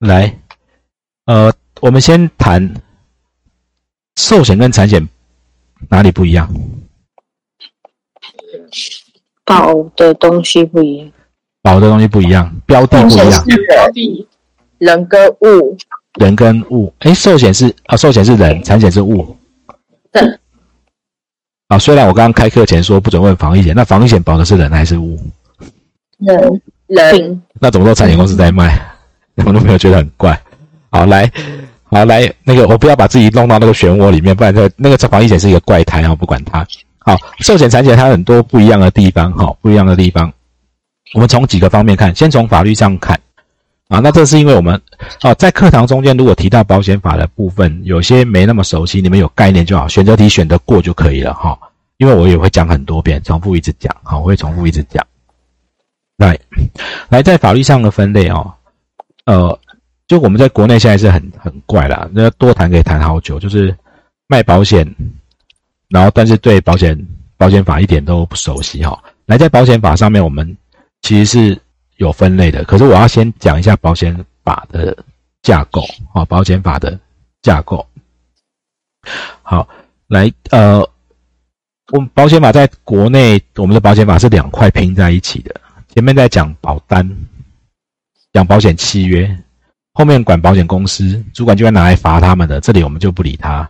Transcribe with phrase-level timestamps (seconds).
[0.00, 0.34] 来，
[1.26, 2.74] 呃，我们先谈
[4.16, 5.06] 寿险跟产险
[5.90, 6.50] 哪里不一样？
[9.44, 11.12] 保的东西不一样，
[11.60, 14.26] 保的东西不一样，标的不一样，标的
[14.78, 15.76] 人跟物，
[16.18, 16.90] 人跟物。
[17.00, 19.36] 哎，寿险是啊，寿险是人，产险是物。
[20.10, 20.22] 对。
[21.68, 25.18] 啊，虽然我刚刚开课前说不准问防疫险，那防疫险保的是人还是物？
[26.18, 27.42] 人人。
[27.60, 28.89] 那怎么说产险公司在卖？
[29.46, 30.38] 我都没有觉得很怪。
[30.90, 31.30] 好，来，
[31.84, 36.66] 好来，那个我不要把自己弄到那个漩涡里面，不然这那个防疫险是一个怪胎啊，不管它。
[36.98, 40.32] 好，寿险、产险它很多不一样的地方，哈，不一样的地方。
[41.14, 43.18] 我们从几个方面看，先从法律上看，
[43.88, 44.80] 啊，那这是因为我们，
[45.22, 51.58] 啊，在课堂中间如果提到保险法的部分，有些没那么熟悉，你们有概念就好，选择题选得过就可以了，哈。
[51.96, 55.04] 因为我也会讲很多遍，重复一直讲，好，我会重复一直讲。
[56.16, 56.38] 来，
[57.08, 58.50] 来，在法律上的分类哦，
[59.30, 59.60] 呃，
[60.08, 63.72] 就我们在国内现在是很很怪啦，那多谈可以谈好久，就是
[64.26, 64.84] 卖保险。
[65.88, 66.98] 然后，但是对保险
[67.36, 69.00] 保险法一点都不熟悉哈。
[69.26, 70.56] 来，在保险法上面，我们
[71.02, 71.62] 其实是
[71.96, 72.64] 有分类的。
[72.64, 74.96] 可是我要先讲一下保险法的
[75.42, 76.98] 架构啊，保险法的
[77.40, 77.86] 架构。
[79.42, 79.68] 好，
[80.08, 80.80] 来，呃，
[81.92, 85.54] 我们保险法在国内，我们的保险法是两块拼在一起的。
[85.94, 87.08] 前面在讲保单，
[88.32, 89.28] 讲保险契约，
[89.92, 92.60] 后面管保险公司，主管就会拿来罚他们的。
[92.60, 93.68] 这里我们就不理他。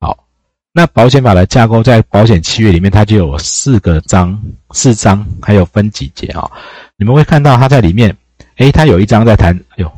[0.00, 0.16] 好
[0.72, 4.38] 那保险法的架构在保险契约里面，它就有四个章、
[4.72, 6.50] 四章，还有分几节啊？
[6.96, 8.14] 你们会看到它在里面，
[8.56, 9.92] 诶，它有一章在谈，哎呦，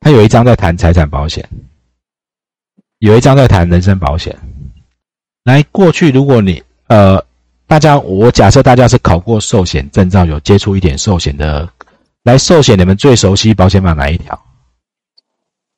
[0.00, 1.46] 它有一章在谈财产保险，
[3.00, 4.34] 有一章在谈人身保险。
[5.44, 7.22] 来，过去如果你呃，
[7.66, 11.68] 大家我假设大家是考过寿险证照，有接触一点寿险的，
[12.26, 14.36] 来寿险你们最熟悉保险法哪一条？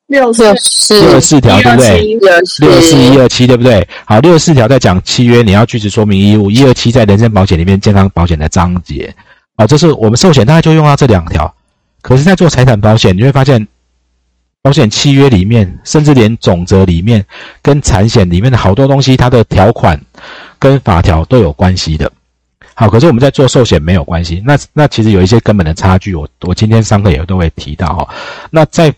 [0.07, 2.01] 六四六十四条对不对？
[2.57, 3.87] 六四一二七对不对？
[4.03, 6.49] 好，六十四条在讲契约，你要据实说明义务。
[6.49, 9.13] 一二七在人身保险里面健康保险的章节。
[9.57, 11.53] 好，这是我们寿险大概就用到这两条。
[12.01, 13.67] 可是，在做财产保险，你会发现，
[14.63, 17.23] 保险契约里面，甚至连总则里面
[17.61, 20.01] 跟产险里面的好多东西，它的条款
[20.57, 22.11] 跟法条都有关系的。
[22.79, 24.41] 好，可是我们在做寿险没有关系。
[24.45, 28.15] 那那其实有一些根本的差距，我我今天上课也都会提到哈。
[28.49, 28.89] 那在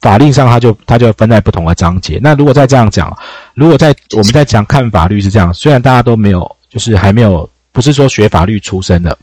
[0.00, 2.20] 法令上，它就它就分在不同的章节。
[2.22, 3.12] 那如果再这样讲，
[3.54, 9.18] 如果在我们在讲看法律是这样，虽然大家都没有，就是还没有，不是说学法律出身的，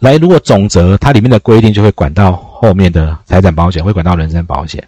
[0.00, 4.82] 来，如果总则它里面的规定就会管到后面的财产保险，会管到人身保险，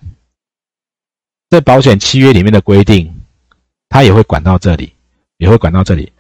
[1.51, 3.15] 在保险契约里面的规定，
[3.91, 4.91] 它也会管到这里，
[5.37, 6.11] 也会管到这里。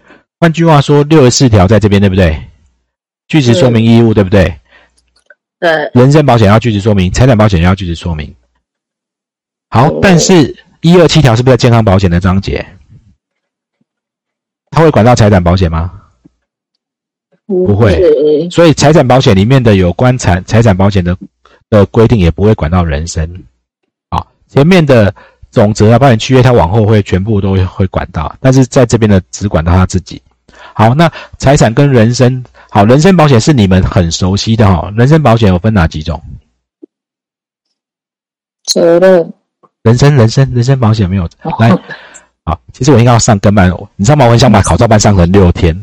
[0.41, 2.43] 换句话说，六十四条在这边，对不对？
[3.29, 4.59] 据实说明义务，对不对？
[5.59, 5.91] 对。
[5.93, 8.35] 人身保险要据实说明，财产保险要据实说明。
[9.69, 12.67] 好，但是一二七条是不是在健康保险的章节？
[14.71, 15.93] 他会管到财产保险吗？
[17.47, 21.15] 不会，所以财产保险里面的有关财财产保险的
[21.69, 23.45] 的规定也不会管到人身。
[24.09, 25.15] 好，前面的
[25.51, 30.23] 总则啊、保险契约，它往后会全部都会管到，但是在这边的只管到他自己。
[30.81, 34.91] 好，那财产跟人身，好，人身保险是你们很熟悉的哈。
[34.97, 36.19] 人身保险有分哪几种？
[38.65, 39.31] 责任。
[39.83, 41.71] 人身人身人身保险没有来，
[42.45, 44.25] 好，其实我应该要上跟班，你知道吗？
[44.25, 45.79] 我很想把考照班上成六天，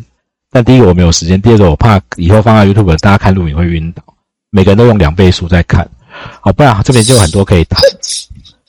[0.49, 4.01] 但第一个我没有时间，第二个我怕以后放在 YouTube 大家看录影会晕倒，
[4.49, 5.87] 每个人都用两倍速在看，
[6.41, 7.79] 好，不然这边就有很多可以谈。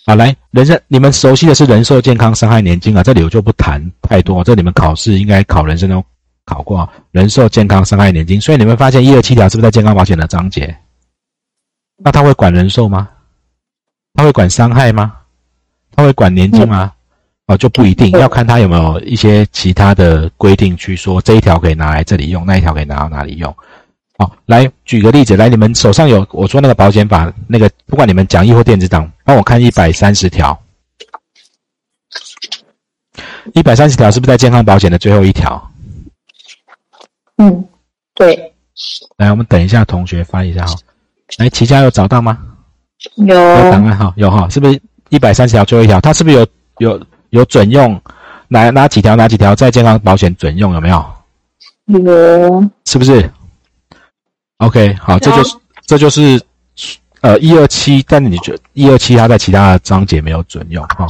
[0.04, 6.02] 好，来，人身你们熟悉的是人寿、健康、伤害、年金啊，这里我就不谈太多，这你们考试应该考人身都
[6.48, 10.74] 考过，人寿、健康、伤害、年金，所以你们发现一二七条是不是在健康保险的章节？
[11.98, 13.08] 那他会管人寿吗？
[14.14, 15.12] 他会管伤害吗？
[15.94, 16.92] 他会管年金吗？
[17.48, 23.54] 哦，就不一定要看他有没有一些其他的规定去说这一条可以拿来这里用，那一条可以拿到哪里用。
[24.18, 30.58] 好，来举个例子，来，你们手上有我说那个保险法那个，不管你们讲义或电子档，帮我看一百三十条。
[33.54, 35.70] 一百三十条是不是在健康保险的最后一条？
[37.38, 37.68] 嗯，
[38.14, 38.52] 对。
[39.16, 40.74] 来，我们等一下，同学翻一下哈。
[41.38, 42.38] 来，齐家有找到吗？
[43.16, 43.34] 有。
[43.34, 44.80] 有档案哈，有哈，是不是？
[45.08, 46.46] 一百三十条最后一条，它是不是有
[46.78, 47.00] 有
[47.30, 48.00] 有准用？
[48.48, 49.16] 哪哪几条？
[49.16, 50.74] 哪几条在健康保险准用？
[50.74, 51.04] 有没有？
[51.86, 53.30] 有，是不是
[54.58, 55.56] ？OK，好，这就是
[55.86, 56.40] 这就是
[57.20, 61.06] 呃一二七，但你觉一二七它在其他的章节没有准用哈？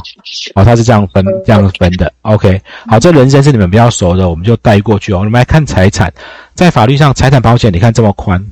[0.55, 2.11] 好，它是这样分这样分的。
[2.21, 5.19] OK，好，这人生是你们比较熟的，我们就带过去哦。
[5.19, 6.13] 我们来看财产，
[6.53, 8.45] 在法律上财产保险，你看这么宽，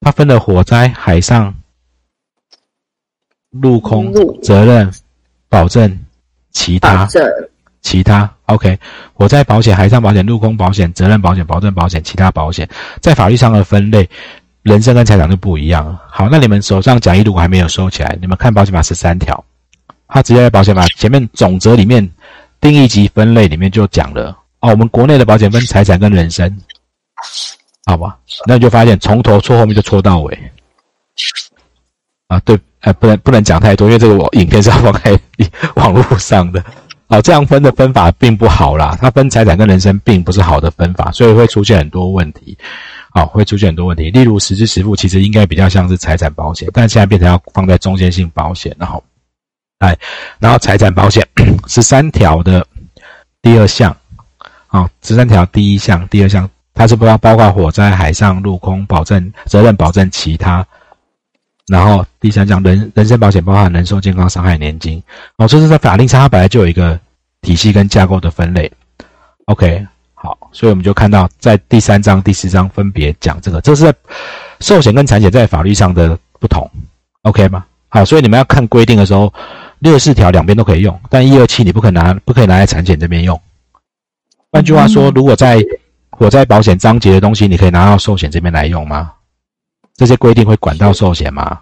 [0.00, 1.54] 它分了火灾、海上。
[3.62, 4.92] 陆空责任
[5.48, 6.00] 保证
[6.50, 7.08] 其他
[7.82, 8.76] 其他 OK，
[9.12, 12.68] 火灾保险、海上保险、陆空保险、责任保险、保证保险、其他保险，
[13.00, 14.10] 在法律上的分类，
[14.64, 15.96] 人身跟财产就不一样。
[16.10, 19.44] 好，那你们手上讲义如果还没有收起来，你们看保险法十三条，
[20.08, 22.08] 它直接在保险法前面总则里面
[22.60, 26.50] 定义及分类里面就讲了哦，我们国内的保险分财产跟人身，
[27.84, 28.16] 好吧？
[28.46, 30.38] 那你就发现从头错后面就错到尾。
[32.28, 35.20] 啊，对，呃，不能不能讲太多，因为这个我影片是要放在
[35.76, 36.64] 网络上的。
[37.08, 42.56] 哦，这样分的分法并不好啦，它分财产跟人身并不是好的分法，所以会出现很多问题。
[43.14, 49.02] 好，会出现很多问题，例如实支实付，其实应该比较像是财产保险，但现在变成要放在中间性保险，然后，
[49.78, 49.96] 哎，
[50.40, 51.24] 然后财产保险
[51.68, 52.66] 十三条的
[53.40, 53.96] 第二项，
[54.66, 60.66] 好，十三条第一项、第二项，它是不要包括火灾、海上、陆空保证责任保证其他。
[61.68, 65.02] 然后第三项人人身保险包含人寿、健康、伤害、年金。
[65.36, 66.98] 哦，这是在法令上它本来就有一个
[67.42, 68.70] 体系跟架构的分类。
[69.46, 69.86] OK，
[70.24, 73.94] 好，所以我们就看到在第三章、第四章分别讲这个，这是在
[74.60, 76.66] 寿险跟产险在法律上的不同。
[77.24, 77.66] OK 吗？
[77.90, 79.30] 好，所以你们要看规定的时候，
[79.80, 83.38] 六十四条两边都可以用，但一二七你不可拿，不可以拿来产险这边用。
[84.50, 85.62] 换句话说，如果在
[86.08, 89.12] 火灾保险章节的东西，你可以拿到寿险这边来用吗？
[89.94, 91.60] 这些规定会管到寿险吗？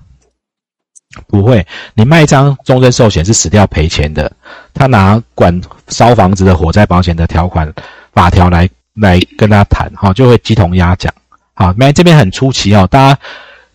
[1.26, 1.66] 不会。
[1.94, 4.30] 你卖一张终身寿险是死掉赔钱的，
[4.72, 7.70] 他拿管烧房子的火灾保险的条款
[8.12, 11.12] 法条来来跟他谈，哈，就会鸡同鸭讲。
[11.54, 13.18] 好，没这边很出奇哦，大家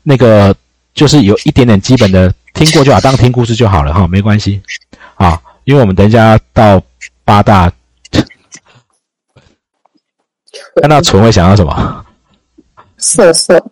[0.04, 0.56] 那个
[0.94, 4.62] 就是有一点点基本的听过就好，当听故事就好了哈，没关系。
[5.16, 6.82] 啊，因为我们等一下到
[7.24, 7.72] 八大，
[10.82, 12.06] 看到纯会想要什么？
[12.98, 13.64] 色色。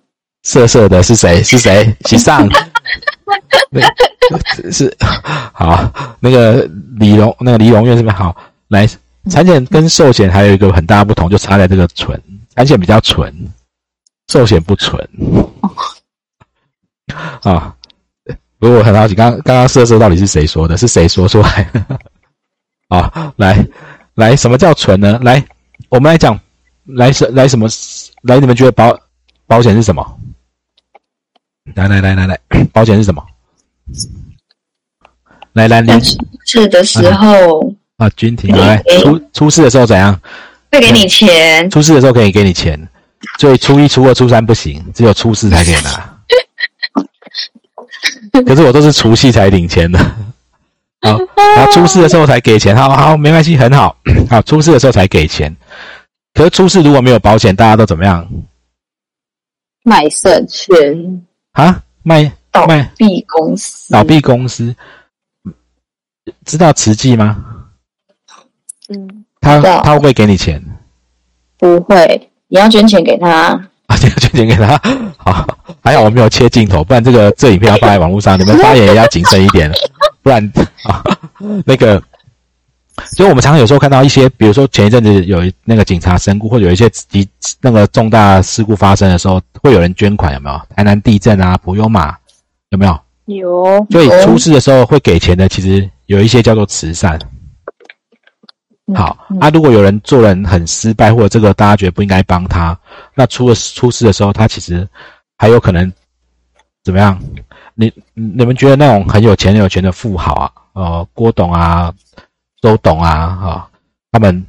[0.44, 1.42] 色色的是谁？
[1.42, 1.96] 是谁？
[2.06, 2.48] 喜上，
[4.72, 4.96] 是
[5.52, 6.70] 好那个
[7.00, 8.36] 李荣，那个李荣院是不是好？
[8.68, 8.88] 来，
[9.30, 12.22] 产险跟寿险还有一个很大不同，就差在这个纯，
[12.56, 13.34] 产险比较纯，
[14.28, 15.08] 寿险不纯。
[17.44, 17.76] 啊，
[18.60, 20.78] 不过我很好奇，刚刚刚色色到底是谁说的？
[20.78, 21.70] 是谁说出来？
[22.88, 23.68] 啊，来
[24.14, 25.20] 来，什么叫纯呢？
[25.24, 25.44] 来，
[25.90, 26.40] 我们来讲，
[26.86, 27.68] 来什来什么？
[28.24, 28.98] 来，你们觉得保
[29.48, 30.20] 保险是什么？
[31.74, 32.40] 来来来来来，
[32.72, 33.24] 保险是什么？
[35.54, 35.92] 来来，你
[36.46, 37.76] 是的时候啊，
[38.16, 40.20] 君婷来出出事的时候怎样？
[40.72, 41.70] 会给你钱。
[41.70, 42.80] 出事的时候可以给你钱，
[43.40, 46.12] 所以初一、初二、初三不行，只有初四才可以拿。
[48.46, 49.98] 可是我都是除夕才领钱的，
[51.02, 51.18] 好，
[51.56, 52.76] 然后出事的时候才给钱。
[52.76, 53.98] 好好，没关系，很好。
[54.30, 55.56] 好，初四的时候才给钱。
[56.34, 58.28] 可是初四如果没有保险，大家都怎么样？
[59.84, 61.24] 卖肾钱。
[61.54, 62.68] 啊，卖倒
[62.98, 64.76] 闭公司，倒闭公司，
[66.46, 67.44] 知道慈济吗？
[68.90, 70.62] 嗯，他他会不会给你钱？
[71.58, 73.70] 不会，你要捐钱给他啊！
[74.02, 74.78] 你要捐钱给他，
[75.18, 75.48] 好，
[75.84, 79.72] 还好我没有切镜头，不然这个这影片要放在网络上，你们发言也要谨慎一点，
[80.22, 80.44] 不然
[80.84, 81.04] 啊，
[81.66, 82.02] 那个，
[83.16, 87.28] 所以我们常常有时候看到一些，比如说前一阵子有那个警察身故，或者有一些急
[87.62, 89.42] 那个重大事故发生的时候。
[89.66, 90.62] 会有人捐款有没有？
[90.76, 92.16] 台南地震啊，普悠玛
[92.70, 92.96] 有没有？
[93.26, 93.84] 有。
[93.90, 97.18] 所以出事的时候会给钱的，其实有一些叫做慈善。
[98.94, 102.78] 好，啊，如果有人做人很失败，或者这个大家觉得不应该帮他，
[103.14, 104.88] 那出了出事的时候，他其实
[105.38, 105.92] 还有可能
[106.84, 107.20] 怎么样？
[107.74, 111.94] 你你们觉得那种很有钱很有钱的富豪啊，呃，郭董啊，
[112.62, 113.70] 周董啊，哈，
[114.12, 114.46] 他们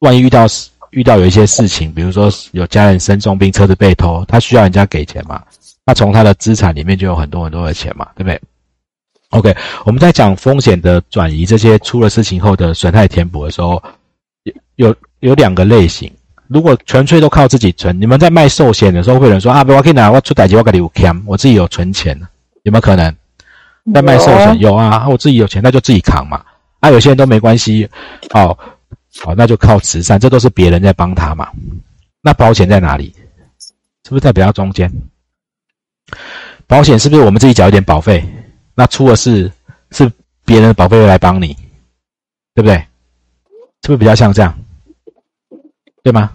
[0.00, 0.70] 万一遇到事。
[0.92, 5.44] 遇到有一些事情，比如说有家人生重病、车子被偷，他需要人家给钱嘛？
[5.84, 8.40] 那从他的资产里面就有很多很多的钱嘛，对不对
[9.30, 13.82] ？OK，我们在讲风险的转移，这些出了事情后的损害填补的时候，
[14.44, 16.10] 有有有两个类型。
[16.46, 22.18] 如果纯粹都靠自己存，你们在卖寿险的时候，会有人说啊，我可以拿我出代金，我给你五 K，我自己有存钱，
[22.62, 23.14] 有没有可能？
[23.92, 26.44] 在卖寿险有啊，我自己有钱，那就自己扛嘛。
[26.80, 27.88] 啊，有些人都没关系，
[28.30, 28.58] 好。
[29.20, 31.48] 好，那就靠慈善，这都是别人在帮他嘛。
[32.22, 33.12] 那保险在哪里？
[34.04, 34.92] 是不是在比较中间？
[36.66, 38.22] 保险是不是我们自己缴一点保费？
[38.78, 39.50] 那出了事
[39.90, 40.08] 是
[40.44, 41.48] 别人的保费来帮你，
[42.54, 42.76] 对不对？
[43.82, 44.56] 是不是比较像这样？
[46.04, 46.32] 对吗？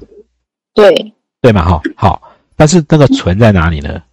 [0.73, 0.93] 对，
[1.39, 1.63] 对嘛？
[1.63, 2.21] 哈，好。
[2.57, 4.03] 但是那个存在哪里呢？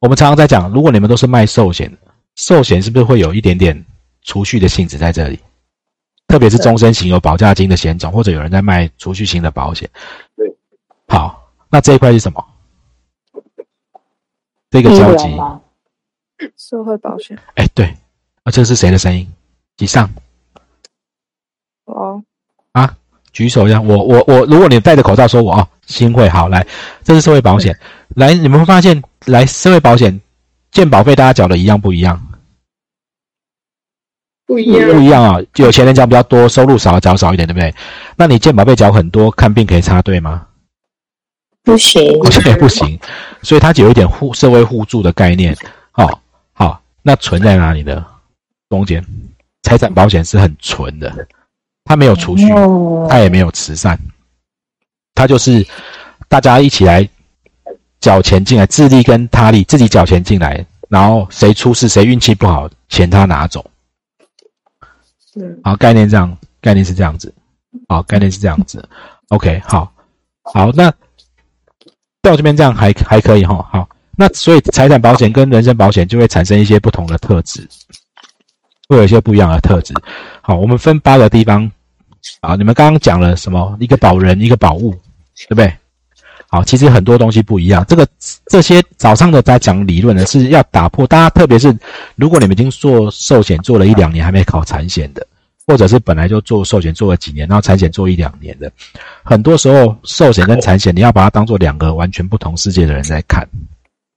[0.00, 1.96] 我们常常在讲，如果你们都是卖寿险，
[2.34, 3.86] 寿险是不是会有一点点
[4.22, 5.38] 储蓄的性质在这里？
[6.26, 9.88] 特别是终身型有保价金的险种，或者有人在卖储蓄型的保险。
[10.34, 10.52] 对，
[11.06, 12.44] 好，那这一块是什么？
[14.68, 15.28] 这个交集，
[16.56, 17.86] 社会保险哎，对，
[18.42, 19.26] 啊，这是谁的声音？
[19.76, 20.08] 几上
[21.84, 22.22] 哦，
[22.72, 22.94] 啊？
[23.32, 23.80] 举手一下！
[23.80, 26.66] 我我我，如果你戴着口罩说我哦，新会好来，
[27.04, 27.78] 这是社会保险。
[28.16, 30.20] 来，你们会发现，来社会保险
[30.72, 32.20] 健保费大家缴的一样不一样？
[34.46, 35.38] 不一样不一样啊！
[35.56, 37.72] 有钱人缴比较多，收入少缴少一点，对不对？
[38.16, 40.46] 那你健保费缴很多，看病可以插队吗？
[41.62, 42.98] 不行，好像也不行，
[43.42, 45.54] 所以它有一点互社会互助的概念。
[45.92, 46.20] 好、好，
[47.08, 48.04] 那存在哪里呢？
[48.68, 49.02] 中间，
[49.62, 51.26] 财产保险是很纯的，
[51.84, 53.98] 它没有储蓄，哦它也没有慈善，
[55.14, 55.66] 它就是
[56.28, 57.08] 大家一起来
[57.98, 63.64] 缴钱进来，自力跟他力，自己缴钱进来，然后谁出事谁运气不好，钱他拿走。
[65.40, 67.32] 嗯，好，概念这样，概念是这样子。
[67.88, 68.86] 好，概念是这样子。
[69.28, 69.90] OK，好，
[70.42, 70.92] 好，那
[72.20, 73.66] 到这边这样还还可以哈。
[73.72, 73.88] 好，
[74.20, 77.64] 那所以财产保险跟人身保险就会产生一些不同的特质，
[78.88, 79.94] 会有一些不一样的特质。
[80.40, 81.70] 好，我们分八个地方
[82.40, 83.76] 啊，你们刚刚讲了什么？
[83.78, 84.90] 一个保人，一个保物，
[85.48, 85.72] 对不对？
[86.48, 87.84] 好，其实很多东西不一样。
[87.86, 88.04] 这个
[88.46, 91.72] 这些早上的在讲理论呢，是要打破大家，特别是
[92.16, 95.24] 如果你们已经做寿险做了一两年还没考产险的，
[95.64, 98.68] 或者是本来就做寿险做了几年，然后产险做一两年的，
[99.22, 103.46] 很多时候寿险跟产险你要把它当做两个完全不同世界的人在看。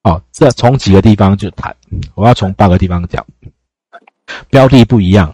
[0.04, 1.76] 好，这从几个地方就谈，
[2.16, 3.26] 我要从八个地方讲，
[4.50, 5.34] 标的不一样，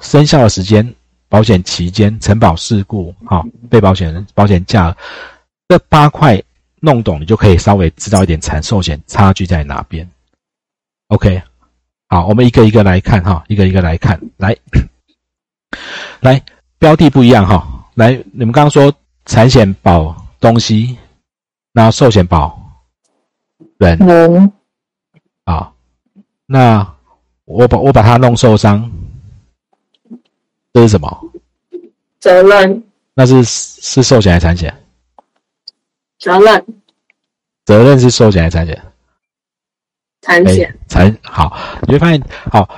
[0.00, 0.94] 生效的时间、
[1.28, 4.94] 保险期间、承保事故、好被保险人、保险价。
[5.68, 6.42] 这八块
[6.80, 10.06] 弄懂，你就可以稍微知道一点产寿险差距在哪边。
[11.08, 11.40] OK，
[12.08, 14.54] 好，我们一个一个来看哈，一个一个来看，来，
[16.20, 16.42] 来
[16.78, 18.92] 标的不一样哈，来，你们刚刚说
[19.24, 20.98] 产险保东西，
[21.72, 22.61] 那寿险保
[23.82, 24.52] 人人
[25.44, 25.72] 啊，
[26.46, 26.94] 那
[27.44, 28.88] 我把我把他弄受伤，
[30.72, 31.30] 这是什么？
[32.20, 32.84] 责任
[33.14, 34.72] 那是是寿险还是产险？
[36.18, 36.64] 责任
[37.64, 38.76] 责任是寿险还是产险？
[38.76, 41.56] 哎产险，产好，
[41.88, 42.22] 你会发现
[42.52, 42.68] 好，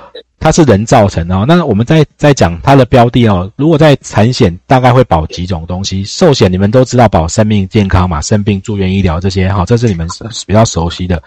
[0.44, 1.46] 它是人造成的哦。
[1.48, 3.50] 那我们再再讲它的标的哦。
[3.56, 6.04] 如果在产险，大概会保几种东西。
[6.04, 10.06] 寿险你们都知道保生命健康嘛，生病住院医疗这些哈，这是你们
[10.46, 11.22] 比较熟悉的。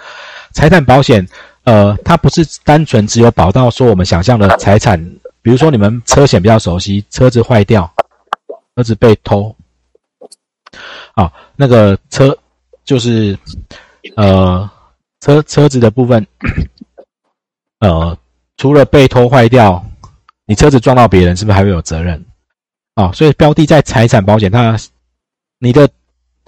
[0.53, 1.27] 财产保险，
[1.63, 5.03] 呃，它不是单纯只有保到说我们想象的财产，
[5.41, 7.91] 比如说你们车险比较熟悉，车子坏掉，
[8.75, 9.55] 车子被偷，
[11.15, 12.37] 啊，那个车
[12.85, 13.35] 就是
[14.15, 14.69] 呃。
[15.19, 16.25] 车车子的部分，
[17.79, 18.15] 呃，
[18.57, 19.85] 除了被偷坏掉，
[20.45, 22.23] 你车子撞到别人，是不是还会有责任？
[22.95, 24.75] 啊、所以标的在财产保险，它
[25.59, 25.87] 你的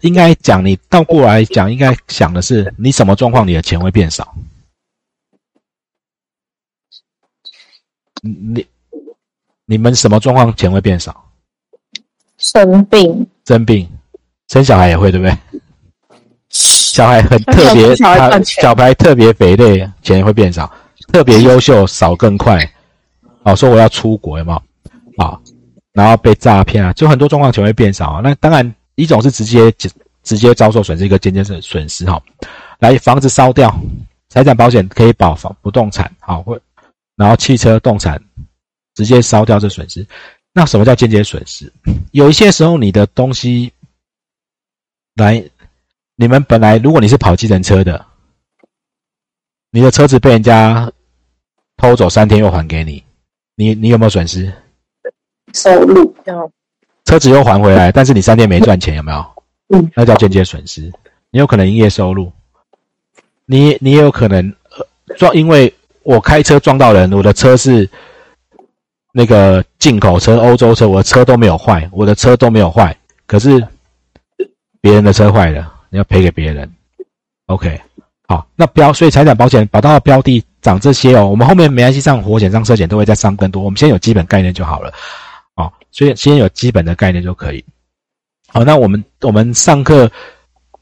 [0.02, 4.36] 应该讲，你倒过来讲，应该想的是，你什么状况你的钱会变少？
[8.22, 8.66] 你
[9.66, 11.32] 你们什么状况钱会变少？
[12.40, 13.88] 生病，生病，
[14.48, 15.38] 生小孩也会，对不对？
[16.50, 20.66] 小孩很特别，小孩特别肥的，钱会变少；
[21.12, 22.60] 特别优秀，少更快。
[23.44, 25.24] 哦，说我要出国，有没有？
[25.24, 25.40] 啊，
[25.94, 28.22] 然后被诈骗啊，就很多状况全会变少啊。
[28.24, 29.72] 那当然，一种是直接
[30.24, 32.22] 直接遭受损失，一个间接损损失哈。
[32.80, 33.74] 来，房子烧掉，
[34.30, 36.60] 财产保险可以保房不动产，好，或
[37.16, 38.22] 然后汽车动产
[38.96, 40.06] 直接烧掉这损失。
[40.54, 41.72] 那什么叫间接损失？
[42.12, 43.72] 有一些时候你的东西
[45.16, 45.44] 来。
[46.22, 48.06] 你们本来如果你是跑计程车的，
[49.72, 50.92] 你的车子被人家
[51.80, 53.02] 偷走三天又还给你，
[53.56, 54.52] 你你有没有损失？
[55.54, 56.52] 收入有
[57.06, 59.26] 车子又还回来， 但是你三天没赚钱，有没有？
[59.70, 60.92] 嗯，那叫间接损失。
[61.32, 62.32] 你有可能营业收入，
[63.46, 67.90] 你你也有可能呃撞，因为我开车撞到人，我的车是
[69.14, 72.96] 那个进口车、欧洲车，我的车都没有坏，我的车都没有坏，
[73.26, 73.66] 可是
[74.82, 75.76] 别人的车坏了。
[75.90, 76.72] 你要赔给别人
[77.48, 77.82] ，OK，
[78.30, 84.94] 好，那标所以财产保险保到的标的涨这些哦，我们后面没关系上火险上车险都会再上更多，我们先有基本概念就好了，
[85.56, 87.66] 哦，所以先有基本的概念就可以。
[88.50, 90.08] 好，那我们我们上课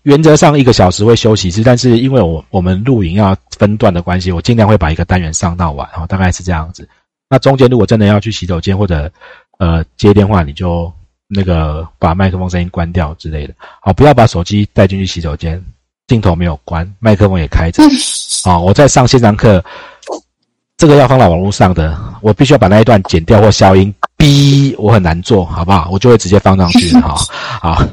[0.02, 6.88] 原则上一个小时会休息一次，但是因为我我们录影要分段的关系，我尽量会把一个单元上到完，哦，大概是这样子。
[7.30, 9.10] 那中间如果真的要去洗手间或者
[9.58, 10.92] 呃接电话，你就。
[11.30, 15.62] 那个把麦克风声音关掉之类的，好，不要把手机带进去洗手间，
[16.08, 17.84] 镜头没有关，麦克风也开着。
[18.46, 19.64] 啊，我在上线上课，
[20.78, 25.90] 这个要放到网络上的，我必须要把那一段剪掉或消音，B 我很难做，好不好？
[25.92, 27.16] 我就会直接放上去 哈。
[27.62, 27.84] 好，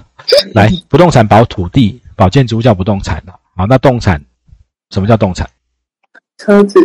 [0.55, 3.35] 来，不动产保土地，保建筑叫不动产了。
[3.57, 4.23] 好，那动产
[4.91, 5.49] 什么叫动产？
[6.39, 6.79] 车子，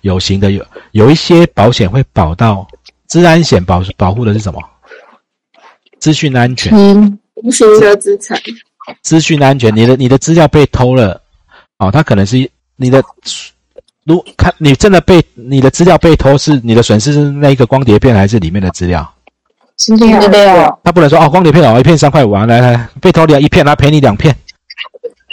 [0.00, 2.66] 有形的有有一些保险会保到
[3.08, 4.60] 治安险保保护的是什么？
[6.00, 8.40] 资讯安全，嗯，无形的资产，
[9.02, 11.20] 资讯安全，你的你的资料被偷了，
[11.78, 12.36] 哦，他可能是
[12.76, 13.02] 你的，
[14.04, 19.14] 如看你真的被你的资料被偷，是你的损失是那一个光碟片还是里面的资料？
[19.76, 20.20] 资料。
[20.20, 24.34] 资料，他不能说哦，光碟片哦，一片三块五啊，来来被偷了一片，来赔你两片，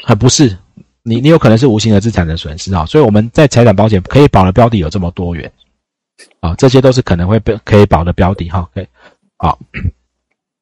[0.06, 0.58] 啊，不是，
[1.04, 5.52] 你你有可能是无形的资产的损失啊、所以我们在财产保险可以保的标的有这么多元，
[6.40, 8.88] 啊、这些都是可能会被可以保的标的哈，可以，
[9.38, 9.58] 好，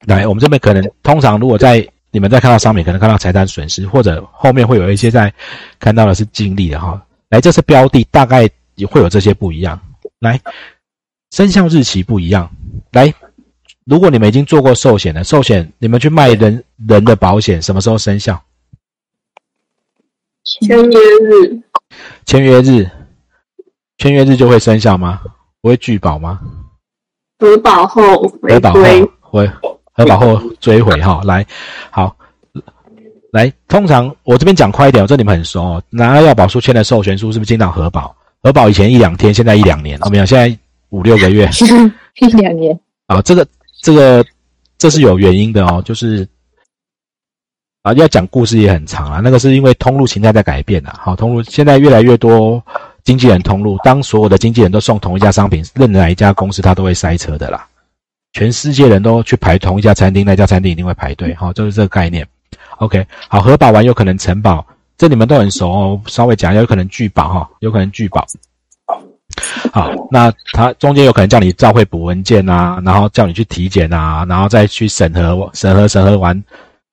[0.07, 5.33] 来，我们这边可能通常如果在你们在看到商品，可能看到财产损失，或者后面会有一些在
[5.77, 9.77] 看到的是净利的哈，来，这是标的，大概也会有这些不一样，
[10.19, 10.39] 来，
[11.31, 12.49] 生效日期不一样，
[12.93, 13.13] 来。
[13.83, 18.41] 如果你们已经做过寿险了，寿险你们去卖人人的保险，什么时候生效？
[20.45, 21.61] 签约日，
[22.25, 22.89] 签约日，
[23.97, 25.21] 签约日就会生效吗？
[25.59, 26.39] 不会拒保吗？
[27.39, 29.51] 核保后回保后归，回
[29.95, 31.45] 核保后追回哈， 来，
[31.89, 32.15] 好，
[33.31, 35.83] 来，通常我这边讲快一点，我这你们很熟哦。
[35.89, 38.13] 拿到要保书签的授权书，是不是经常核保？
[38.43, 40.55] 核保以前一两天，现在一两年，哦没有，现在
[40.89, 41.49] 五六个月。
[42.21, 43.47] 一两年，啊，这个
[43.81, 44.23] 这个
[44.77, 46.27] 这是有原因的哦，就是
[47.81, 49.21] 啊，要讲故事也很长啊。
[49.23, 50.99] 那个是因为通路形态在改变啊。
[51.01, 52.61] 好，通路现在越来越多
[53.03, 57.67] 经纪人通路，当所有的经纪人都送同一家商品，任哪一家公司他都会塞车的啦。
[58.35, 61.33] 全世界人都去排同一家餐厅，那家餐厅一定会排队。
[61.35, 62.27] 好、就是这个概念。
[62.79, 64.65] OK，好，核保完有可能承保，
[64.97, 66.01] 这你们都很熟哦。
[66.07, 68.27] 稍微讲一下，有可能拒保哈、有可能拒保。
[69.71, 76.43] 好，那他中间有可能叫你照会补文件啊，然后叫你去体检啊，然后再去审核，审核审核完，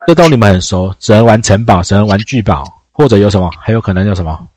[0.07, 4.49] 这都你们很熟，审核完承保，审核完拒保，或者有什么，还有可能有什么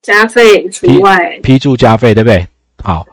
[0.00, 2.48] 加费除外，批注加费，对不对？
[2.82, 3.06] 好，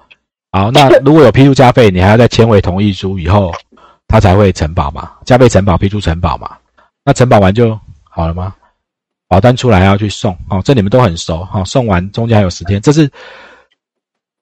[0.52, 3.54] 好，那如果有批注加费，你还要再签回同意书以后，
[4.08, 6.58] 他才会承保嘛，加费承保，批注承保嘛，
[7.04, 8.56] 那承保完就好了吗？
[9.28, 11.66] 保单出来还要去送哦，这你们都很熟哈、哦。
[11.66, 13.12] 送完中间还有十天，这是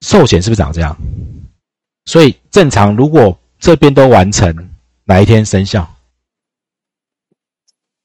[0.02, 0.96] 寿险是不是长这样？
[2.06, 4.56] 所以正常如果这边都完成，
[5.04, 5.92] 哪一天生效？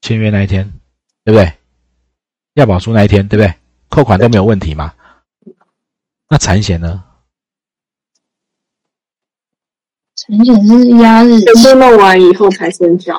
[0.01, 0.63] 签约那一天，
[1.23, 1.53] 对不对？
[2.55, 3.53] 要保书那一天，对不对？
[3.89, 4.91] 扣款都没有问题嘛？
[6.27, 7.03] 那产险呢？
[10.27, 13.13] 产险是压日全部弄完以后才生效。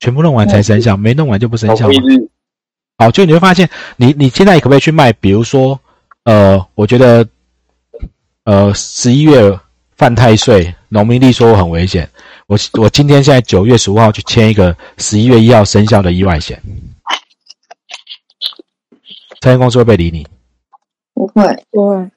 [0.00, 1.94] 全部弄完才生效，没弄完就不生效吗同？
[1.94, 2.28] 意日
[2.98, 5.12] 好，就你会发现，你你现在可不可以去卖？
[5.12, 5.78] 比如说，
[6.24, 7.26] 呃，我觉得，
[8.44, 9.58] 呃，十一月
[9.96, 12.08] 犯太岁，农民历说我很危险。
[12.48, 16.60] 我我今天现在九月十五号去签一个十一月一号生效的意外险，
[19.40, 20.26] 财险公司会不会理你？
[21.14, 22.10] 不会，对，好，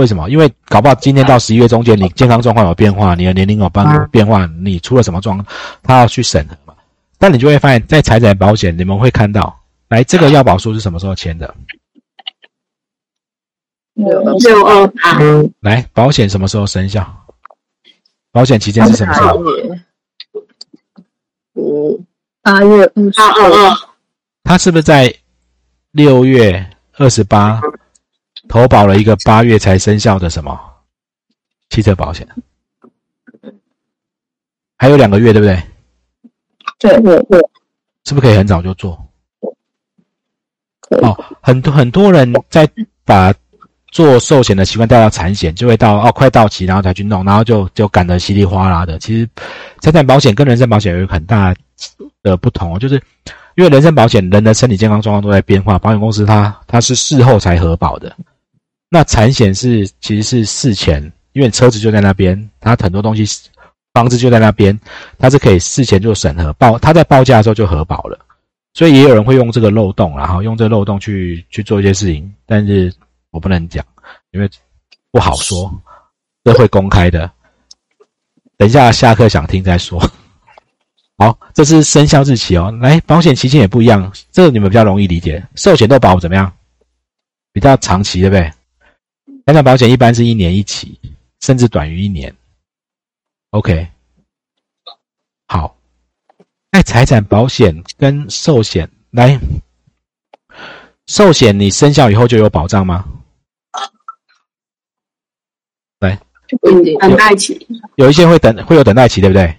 [0.00, 0.30] 为什么？
[0.30, 5.44] 因为搞不好今天到十一月中间，你健康状况有变化，你的年龄有变变化，你出了什么状，
[5.82, 6.74] 他要去审核嘛。
[7.18, 11.54] 但你就会发现，在财产保险，你们会看到，来这个要保书是什么时候签的？
[13.94, 15.18] 六二八，
[15.60, 17.06] 来，保险什么时候生效？
[18.32, 19.38] 保险期间是什么时候？
[21.54, 22.02] 五，
[22.40, 23.76] 八月二十二二二，
[24.44, 25.14] 他是不是在
[25.90, 27.60] 六月二十八
[28.50, 30.60] 投保了一个八月才生效的什么
[31.68, 32.26] 汽车保险？
[34.76, 35.62] 还有两个月，对不对？
[36.80, 37.38] 对我我，
[38.04, 38.98] 是不是可以很早就做？
[41.00, 42.68] 哦，很多很多人在
[43.04, 43.32] 把
[43.92, 48.98] 做寿险的习惯带到产险，就会到哦快到期，然后才去弄，然后就就赶得稀里哗啦的。
[48.98, 49.28] 其实
[49.80, 51.54] 财产保险跟人身保险有一个很大
[52.24, 53.00] 的不同哦，就是
[53.54, 58.12] 因为人身保险人的身体健康状况都在变化，保险公司它它是事后才核保的。
[58.92, 61.00] 那产险是其实是事前，
[61.32, 63.24] 因为车子就在那边，它很多东西
[63.94, 64.78] 房子就在那边，
[65.16, 68.18] 它是可以事前就审核报，它在报价的时候就核保了。
[68.74, 72.92] 所以也有人会用这个漏洞，然后用这个漏洞去去做一些事情，但是
[73.30, 73.84] 我不能讲，
[74.32, 74.50] 因为
[75.12, 75.72] 不好说，
[76.42, 77.30] 这会公开的。
[78.56, 80.00] 等一下下课想听再说。
[81.16, 82.76] 好，这是生效日期哦。
[82.80, 85.44] 来，保险期间也不一样，这个你们比较容易理解。
[85.54, 86.52] 寿险都保怎么样？
[87.52, 88.52] 比较长期，对不对？
[89.50, 90.96] 财产保险一般是一年一期，
[91.40, 92.32] 甚至短于一年。
[93.50, 93.88] OK，
[95.48, 95.76] 好。
[96.70, 99.40] 在财产保险跟寿险来，
[101.08, 103.04] 寿险你生效以后就有保障吗？
[105.98, 106.16] 来
[107.00, 109.58] 等待期，有一些会等，会有等待期，对不对？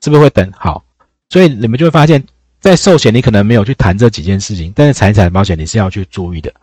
[0.00, 0.48] 是不是会等？
[0.52, 0.84] 好，
[1.28, 2.24] 所以你们就会发现，
[2.60, 6.54] 在寿险你可能没有去谈这几件事情，但是财产保险你是要去注意的。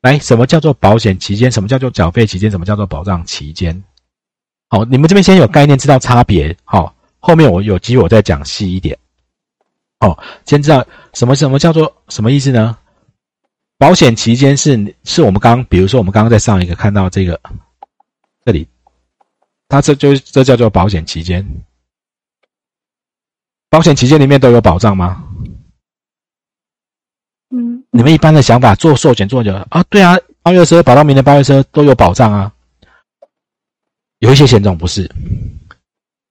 [0.00, 1.50] 来，什么叫做保险期间？
[1.50, 2.50] 什么叫做缴费期间？
[2.50, 3.82] 什么叫做保障期间？
[4.68, 6.56] 好，你们这边先有概念，知道差别。
[6.64, 8.96] 好，后面我有机会我再讲细一点。
[10.00, 12.78] 好，先知道什么什么叫做什么意思呢？
[13.76, 17.40] 保险期间是是我们刚，比如说我们刚刚在上一个看到这个
[18.44, 18.68] 这里，
[19.68, 21.44] 它这就这叫做保险期间。
[23.70, 25.27] 保险期间里面都有保障吗？
[27.90, 29.82] 你们一般的想法，做寿险做久了啊？
[29.88, 32.52] 对啊，八月二十二保到明年八月二十二都有保障啊。
[34.18, 35.10] 有一些险种不是，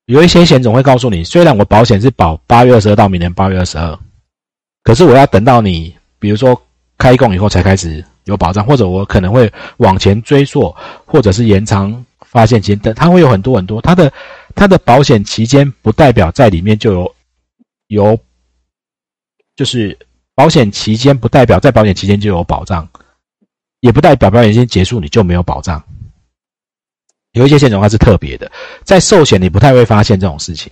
[0.06, 3.98] 有一些险种会告诉你，虽然我保险是保八月二十二到明年八月二十二，
[4.84, 6.62] 可是我要等到你，比如说
[6.98, 13.82] 开工以后才开始有保障，或者我可能会往前追溯，或者是延长发现期等，它会有很多很多。
[13.82, 14.12] 它的
[14.54, 17.16] 它的保险期间不代表在里面就有
[17.88, 18.20] 有，
[19.56, 19.98] 就是
[20.38, 22.88] 保险期间不代表在保险期间就有保障，
[23.80, 25.84] 也不代表保险期结束你就没有保障。
[27.32, 28.52] 有一些险种它是特别的，
[28.84, 30.72] 在寿险你不太会发现这种事情，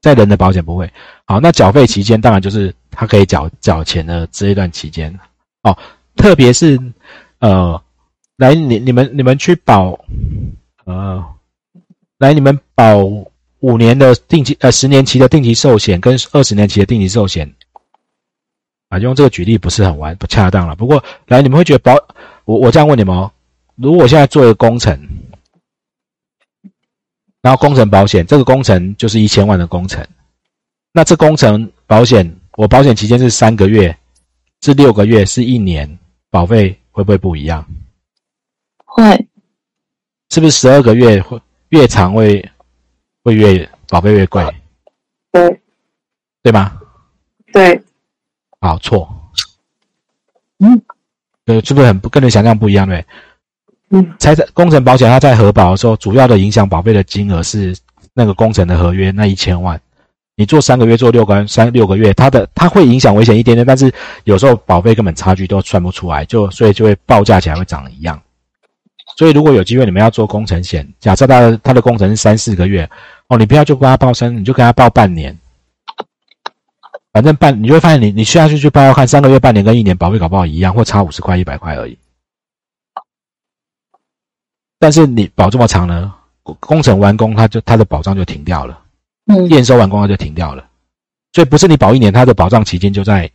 [0.00, 0.88] 在人的保险不会。
[1.26, 5.12] 好，那缴费期间当然就是他可以缴缴钱的这一段期间。
[5.64, 5.76] 哦，
[6.14, 6.78] 特别是
[7.40, 7.82] 呃，
[8.36, 9.98] 来你你们你们去保
[10.84, 11.24] 呃，
[12.18, 12.98] 来你们保
[13.58, 17.52] 五年的定期呃十年期的定期寿险跟二十年期的定期寿险
[18.88, 20.74] 啊，用这个举例不是很完不恰当了。
[20.76, 21.94] 不过来你们会觉得保
[22.44, 23.30] 我我这样问你们哦，
[23.76, 24.98] 如果我现在做一个工程。
[27.40, 30.04] 然后工程保险，这个工程就是一千万的工程，
[30.92, 33.96] 那这工程保险，我保险期间是三个月，
[34.60, 35.98] 是六个月，是一年，
[36.30, 37.64] 保费会不会不一样？
[38.84, 39.28] 会，
[40.30, 42.44] 是不是十二个月会越长会
[43.22, 44.44] 会越保费越贵？
[45.30, 45.60] 对，
[46.42, 46.76] 对吗？
[47.52, 47.80] 对，
[48.68, 49.08] 好，错，
[50.58, 50.82] 嗯，
[51.46, 52.86] 对，是不是很跟你想象不一样？
[52.86, 53.02] 对。
[53.88, 57.74] 嗯，财产工程保险，它在核保的时候，主要的影响保费的金额是
[58.12, 59.80] 那个工程的合约那一千万。
[60.36, 63.90] 你做三个月，做六个三六个月，它的它会影响危险一点点，但是
[64.24, 68.20] 有时候保费根本差距都算不出来，就所以就会报价起来会长一样。
[69.16, 72.86] 所以如果有机会你们要做工程险，假设他的他的工程是三四个月，
[73.28, 75.34] 哦，你不要就跟他报三，你就跟他报半年，
[77.18, 81.98] 反正半你就会发现你你需要去去报看三个月、半年跟一年保费搞不好一样，或差五十块、一百块而已。
[84.78, 86.14] 但是你保这么长呢？
[86.60, 88.80] 工程完工，它就它的保障就停掉了。
[89.26, 90.64] 嗯，验收完工，它就停掉了。
[91.32, 93.28] 所以不是你保一年，它的保障期间就在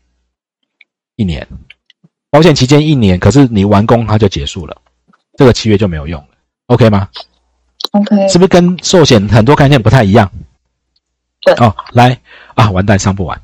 [1.17, 1.46] 一年，
[2.30, 4.78] 保险期间一年，可是你完工它就结束了，
[5.38, 6.30] 这个契约就没有用了。
[6.67, 7.10] OK 吗
[7.91, 10.32] ？OK，是不是跟寿险很多概念不太一样？
[11.41, 12.17] 对哦，来
[12.56, 13.41] 啊，完蛋，上不完，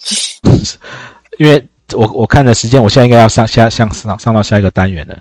[1.38, 5.18] 因为我我看的时间，我现在应该要上下上上上到下一个单元了。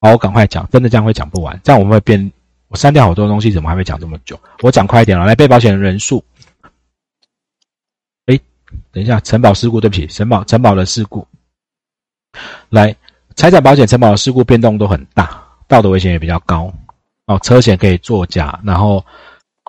[0.00, 2.32] 好，我赶快讲，真的这样会讲不完，这样我们会变。
[2.68, 4.40] 我删掉好多东西，怎么还会讲这么久？
[4.62, 6.24] 我讲快一点了，来，被保险人数。
[8.24, 8.40] 哎，
[8.90, 11.28] 等一下，承保事故，对不起，承保承保的事故。
[12.70, 12.96] 来，
[13.36, 16.72] 财产保险承保的事故变动都很大，道德危险也比较高。
[17.26, 19.04] 哦，车险可以作假，然后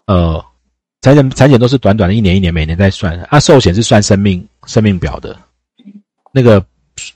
[0.05, 0.41] 呃，
[1.03, 3.19] 财险财险都是短短的一年一年，每年在算。
[3.29, 5.37] 啊，寿险是算生命生命表的，
[6.31, 6.65] 那个。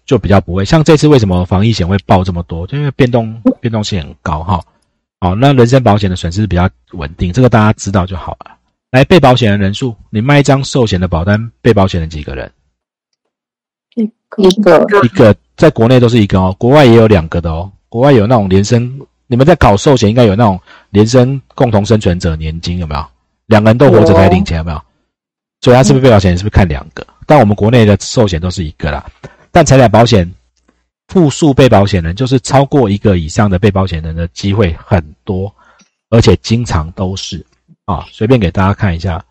[0.08, 2.66] 就比较不会像这次为什么防疫险会报这么多？
[2.66, 4.60] 就因为变动变动性很高哈。
[5.20, 8.58] 好，那人身保险的损失比较稳定，这个大家知道就好了。
[8.90, 12.52] 来，被保险的人数，你卖一张寿险的保单，被保险的几个人？
[13.94, 14.02] 一
[14.38, 17.72] 一个一个，在国内都是一个哦，国外也有两个的哦。
[17.88, 23.06] 国外有那种连生，你们在搞寿险应该有那种连生共同生存者年金有没有？
[23.48, 24.82] 两个人都活着才领钱有没有？
[25.62, 26.38] 所以他是不是被保险人？
[26.38, 27.06] 是不是看两个？
[27.26, 29.06] 但我们国内的寿险都是一个啦。
[29.52, 30.32] 但财产保险，
[31.08, 35.54] 复数被保险人就是超过一个以上的被保险人的机会很多，
[36.10, 37.44] 而且经常都是
[37.86, 38.06] 啊。
[38.12, 39.24] 随便给大家看一下，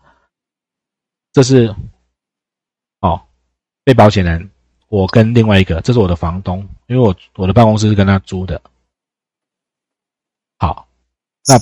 [1.31, 1.73] 这是
[2.99, 3.21] 哦，
[3.83, 4.49] 被保险人，
[4.89, 8.61] 我跟另外一个，这是我的房东，因为我我的办公室是跟他租的。
[10.57, 10.87] 好，
[11.47, 11.55] 那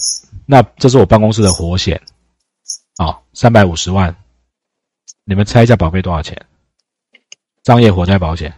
[0.45, 2.01] 那这是我办公室的活险，
[2.97, 4.15] 啊，三百五十万，
[5.25, 6.45] 你们猜一下保费多少钱？
[7.63, 8.53] 商业火灾保险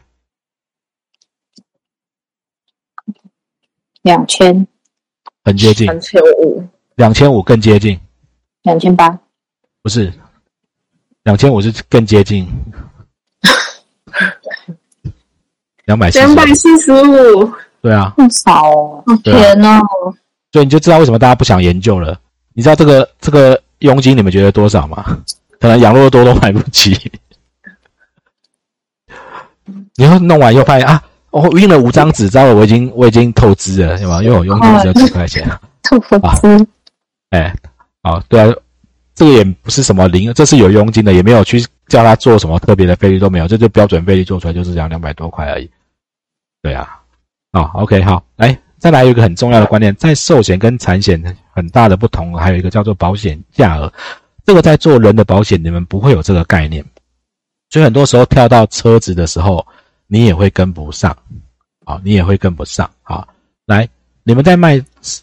[4.01, 4.67] 两千，
[5.43, 7.99] 很接近，两千五，两千五更接近，
[8.63, 9.09] 两千八，
[9.81, 10.13] 不是，
[11.23, 12.47] 两千五是更接近，
[15.85, 19.81] 两百两百四十五，对啊，更少哦，天呐，
[20.51, 22.21] 所以你就知道为什么大家不想研究了。
[22.53, 25.23] 你知道这个这个佣金你们觉得多少吗？
[25.59, 26.95] 可能养乐多都买不起。
[29.95, 34.21] 你要弄完以后发现啊，我印了五张纸，糟了，我已经我已经透支了，是吧？
[34.21, 35.49] 因为我佣金只有几块钱。
[35.81, 36.67] 透支。
[37.31, 37.53] 哎，
[38.03, 38.53] 好，对啊，
[39.15, 45.69] 这个也不是什么零，这是有佣金的，也没有去叫他做什么特别的费率都没有，这就标准费率做出来就是这样两百多块而已。
[46.61, 46.99] 对啊，
[47.51, 48.57] 好，OK，好，来，
[48.87, 51.21] 再来有一个很重要的观念，在寿险跟产险
[51.51, 53.91] 很大的不同，还有一个叫做保险价额，
[54.45, 56.81] 这个在做人的保险，你们不会有这个概念，
[57.69, 59.67] 所以很多时候跳到车子的时候，
[60.07, 61.11] 你也会跟不上，
[61.83, 63.27] 啊，你也会跟不上，啊，
[63.65, 63.85] 来，
[64.23, 64.81] 你们在卖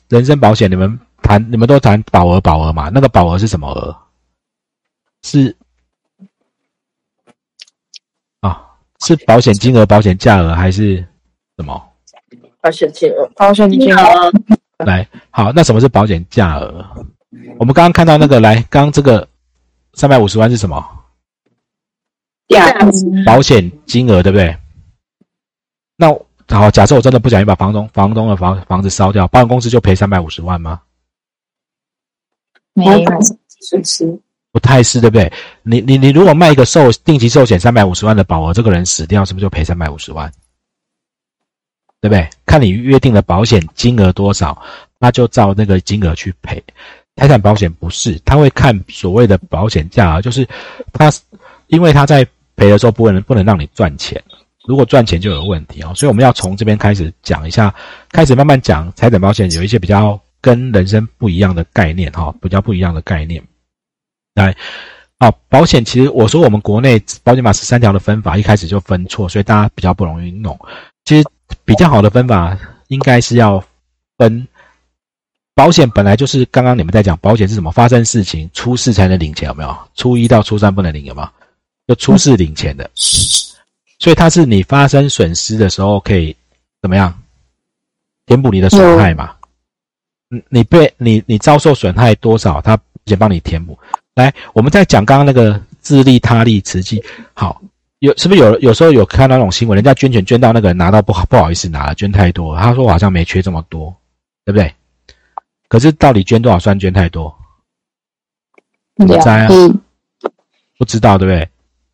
[0.09, 1.01] 人身保险，你们。
[1.27, 2.91] 谈你们都谈保额保额嘛？
[2.91, 3.97] 那个保额是什么额？
[5.23, 5.57] 是
[8.41, 8.63] 啊，
[9.01, 10.97] 是保险金额、保险价额还是
[11.57, 11.83] 什么？
[12.65, 14.33] 保险金额、保险金额。
[14.79, 16.83] 来，好，那什么是保险价额？
[17.59, 19.29] 我们刚刚看到那个，来，刚刚这个
[19.93, 20.83] 三百五十万是什么？
[22.49, 22.73] 价
[23.27, 24.57] 保险金额对不对？
[25.97, 26.09] 那
[26.49, 30.81] 好，假设我真的不小心把房东房东的房房子烧掉，保险公司就赔三百五十万吗？
[32.73, 33.11] 没有
[33.61, 34.19] 损失，
[34.53, 35.31] 不太是，对不对？
[35.65, 40.33] 你你你如果卖一个寿定期寿险三百五十万的保额，这个人死掉是不是就赔三百五十万？
[42.05, 42.29] 对不对？
[42.45, 44.61] 看你约定的保险金额多少，
[44.99, 46.63] 那就照那个金额去赔。
[47.17, 50.47] 财产保险不是，他会看所谓的保险价额，就是
[50.93, 51.11] 他
[51.69, 52.23] 因为他在
[52.57, 54.23] 赔的时候不能不能让你赚钱，
[54.67, 55.95] 如果赚钱就有问题哦。
[55.95, 57.75] 所以我们要从这边开始讲一下，
[58.11, 60.21] 开始慢慢讲财产保险有一些比较。
[60.45, 63.43] 跟人生不一样的概念，哈，比较不一样的概念。
[64.35, 64.55] 来，
[65.17, 70.55] 啊，保险其实我说我们国内保险法十三条的分法一开始就分错，所以大家比较不容易弄。
[71.07, 71.27] 其实
[71.65, 72.57] 比较好的分法
[72.89, 73.63] 应该是要
[74.17, 74.47] 分
[75.55, 77.71] 保险本来就是刚刚你们在讲保险是什么？
[77.71, 79.77] 发生事情出事才能领钱，有没有？
[79.95, 81.29] 初一到初三不能领，有没有？
[81.87, 82.91] 就出事领钱的，
[83.99, 86.35] 所以它是你发生损失的时候可以
[86.81, 87.17] 怎么样
[88.27, 89.35] 填补你的损害嘛？
[90.29, 93.79] 你你被你你遭受损害多少，它先帮你填补。
[94.15, 97.03] 来，我们再讲刚刚那个自利他利慈济，
[97.35, 97.61] 好，
[97.99, 103.95] 有是不是有有时候有看到那种新闻，人家捐钱捐到那个人拿到不好不好意思拿了，捐太多，他说我好像没缺这么多，
[104.45, 104.73] 对不对？
[105.69, 107.35] 可是到底捐多少算捐太多？
[108.97, 109.49] 怎么猜啊？
[110.79, 111.49] 不知道对不对？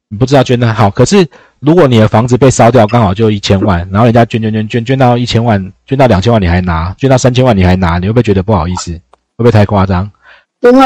[0.08, 1.28] 你不知道捐的好，可是。
[1.60, 8.92] 如果你的房子被烧掉，刚好就一千万，然后人家捐捐捐捐捐到一千万，捐到两千万你还拿，捐到三千万你还拿，你会不会觉得不好意思？
[8.92, 9.00] 会
[9.36, 10.10] 不会太夸张？
[10.58, 10.80] 不会，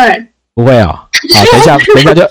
[0.53, 0.89] 不会哦。
[0.89, 1.09] 好，
[1.53, 2.29] 等一下，等一下就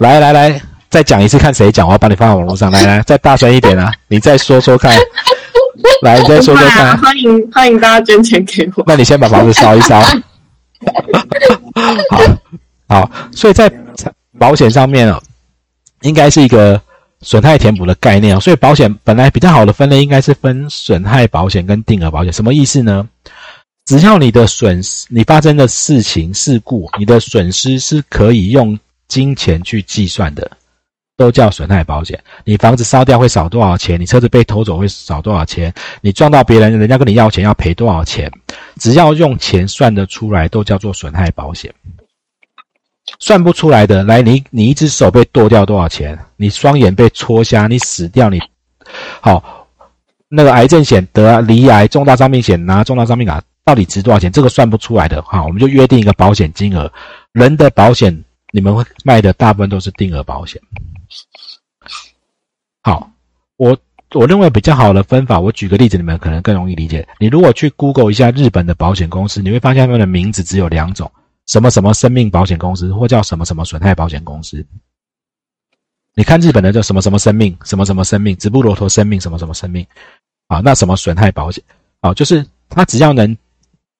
[0.00, 2.70] 来来来，再讲一次，看谁讲，我要把你放在网络上。
[2.70, 3.90] 来来， 再大声一点啊！
[4.08, 4.94] 你再说说看，
[6.02, 6.98] 来，你再说说看。
[6.98, 8.84] 欢迎欢迎大家捐钱给我。
[8.86, 9.98] 那你先把房子烧一烧。
[12.10, 12.20] 好，
[12.88, 13.72] 好，所以在
[14.38, 15.18] 保险上面哦，
[16.02, 16.78] 应该是一个。
[17.24, 22.32] 损害填补的概念啊，所以保险本来比较好的分类应该是分损害保险跟定额保险。
[22.32, 23.08] 什么意思呢？
[23.86, 28.76] 只要你的损失、你发生的事情、事故，你的损失是可以用
[29.06, 30.50] 金钱去计算的，
[31.16, 32.18] 都叫损害保险。
[32.44, 34.00] 你房子烧掉会少多少钱？
[34.00, 35.72] 你车子被偷走会少多少钱？
[36.00, 38.30] 你撞到别人，人家跟你要钱要赔多少钱？
[38.76, 41.72] 只要用钱算得出来，都叫做损害保险。
[43.18, 46.18] 算不出来的，来，你你一只手被剁掉多少钱？
[46.36, 48.40] 你双眼被戳瞎，你死掉，你
[49.20, 49.66] 好，
[50.28, 54.32] 那个癌症险得离癌，重大伤病险拿重大伤病卡，到底值多少钱？
[54.32, 56.90] 这个算不出来的，好，我们就约定一个保险金额。
[57.32, 60.60] 人的保险，你们会卖的大部分都是定额保险。
[62.82, 63.10] 好，
[63.56, 63.76] 我
[64.14, 67.06] 我认为比较好的分法，我举个例子，你们可能更容易理解。
[67.18, 71.10] 你如果去 Google 一下日本的保险公司，你会发现他们的名字只有两种。
[71.46, 74.64] 什么什么生命保险公司，或叫什么什么损害保险公司？
[76.14, 79.84] 你看日本的叫什么什么生命，什么什么生命，直布罗陀生命，什么什么生命？
[80.46, 81.62] 啊，那什么损害保险？
[82.00, 83.36] 啊，就是他只要能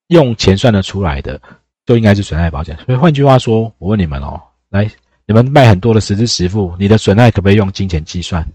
[0.08, 1.40] 用钱算得出来的，
[1.84, 2.76] 就应该是损害保险。
[2.86, 4.88] 所以换句话说，我问你们哦，来，
[5.32, 8.46] 你们卖很多的实支实付，你的损害可不可以用金钱计算？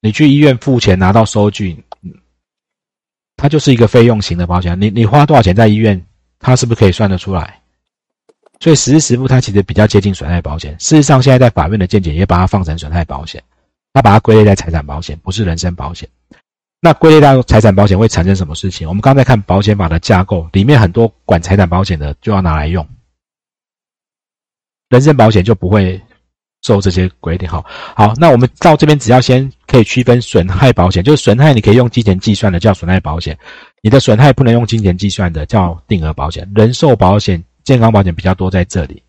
[0.00, 1.84] 你去医院付钱拿到收据。
[3.36, 6.02] 它就是一个费用型的保险，你你花多少钱在医院，
[6.38, 7.60] 它是不是可以算得出来？
[8.60, 10.72] 所以实时实付它其实比较接近损害保险。
[10.80, 13.44] 事实上，现在在法院的见解也把它放成损害保险，
[13.92, 16.08] 它把它归类在财产保险，不是人身保险。
[16.80, 18.88] 那归类到财产保险会产生什么事情？
[18.88, 22.86] 我们刚才看保险法的架构，里面很多管财产保险的就要拿来用，
[24.88, 26.00] 人身保险就不会。
[26.62, 27.64] 受这些规定，好
[27.94, 33.38] 好，那我们到这边只要先可以区分损害保险，就是损害你可以用金钱计算的叫损害保险，
[33.80, 39.00] 你的损害不能用金钱计算的叫定额保险，人寿保险、健康保险比较多在这里。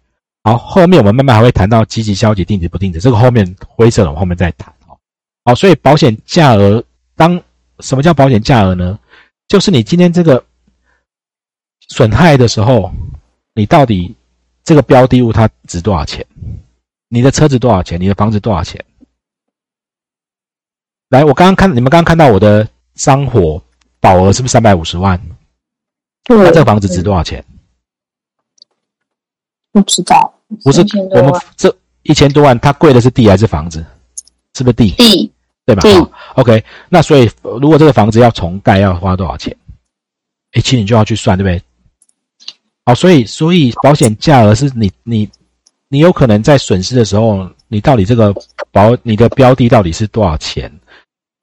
[0.44, 4.72] 好，后面我们慢慢还会谈到积极、消极、定值、不定值，这个后面灰色的我们后面再谈。
[4.86, 4.96] 好，
[5.44, 6.82] 好，所以保险价额，
[7.16, 7.42] 当
[7.80, 9.00] 什么叫保险价额呢？
[9.48, 10.46] 就是你今天这个
[11.88, 12.92] 损害的时候，
[13.54, 14.16] 你到底
[14.64, 16.26] 这个标的物它值多少钱？
[17.08, 18.00] 你的车子多少钱？
[18.00, 18.84] 你的房子多少钱？
[21.10, 23.60] 来，我刚刚看你们刚刚看到我的商火
[24.00, 25.20] 保额是不是三百五十万？
[26.28, 27.44] 那这个房子值多少钱？
[29.72, 33.84] 不知道，不是我们这一千多万，它贵的是地还是房子？
[34.54, 34.92] 是不是地？
[34.92, 35.34] 地
[35.76, 35.82] 对吧？
[35.82, 39.56] 地好 OK，那所以呃如果这个房子要重盖，要花多少钱？
[40.54, 41.62] 哎，其实你就要去算，对不对？
[42.86, 45.30] 好，所以所以保险价额是你你
[45.90, 48.34] 你有可能在损失的时候，你到底这个
[48.72, 50.72] 保你的标的到底是多少钱？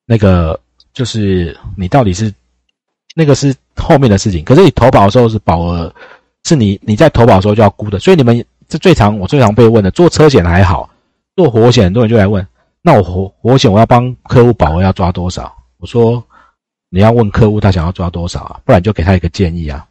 [0.06, 0.58] 那个
[0.92, 2.32] 就是你到底是
[3.14, 5.92] 那个是后面的事情，可是你投保的时候是保额，
[6.44, 10.88] 是你你在投保的时候就要估的，所以你们这最常我最常被问的，做车险还好，
[11.36, 12.46] 做活险很多人就来问，
[12.86, 15.52] 那我活活险我要帮客户保额要抓多少？
[15.78, 16.24] 我说
[16.88, 19.88] 你要问客户他想要抓多少啊，不然就给他一个建议啊。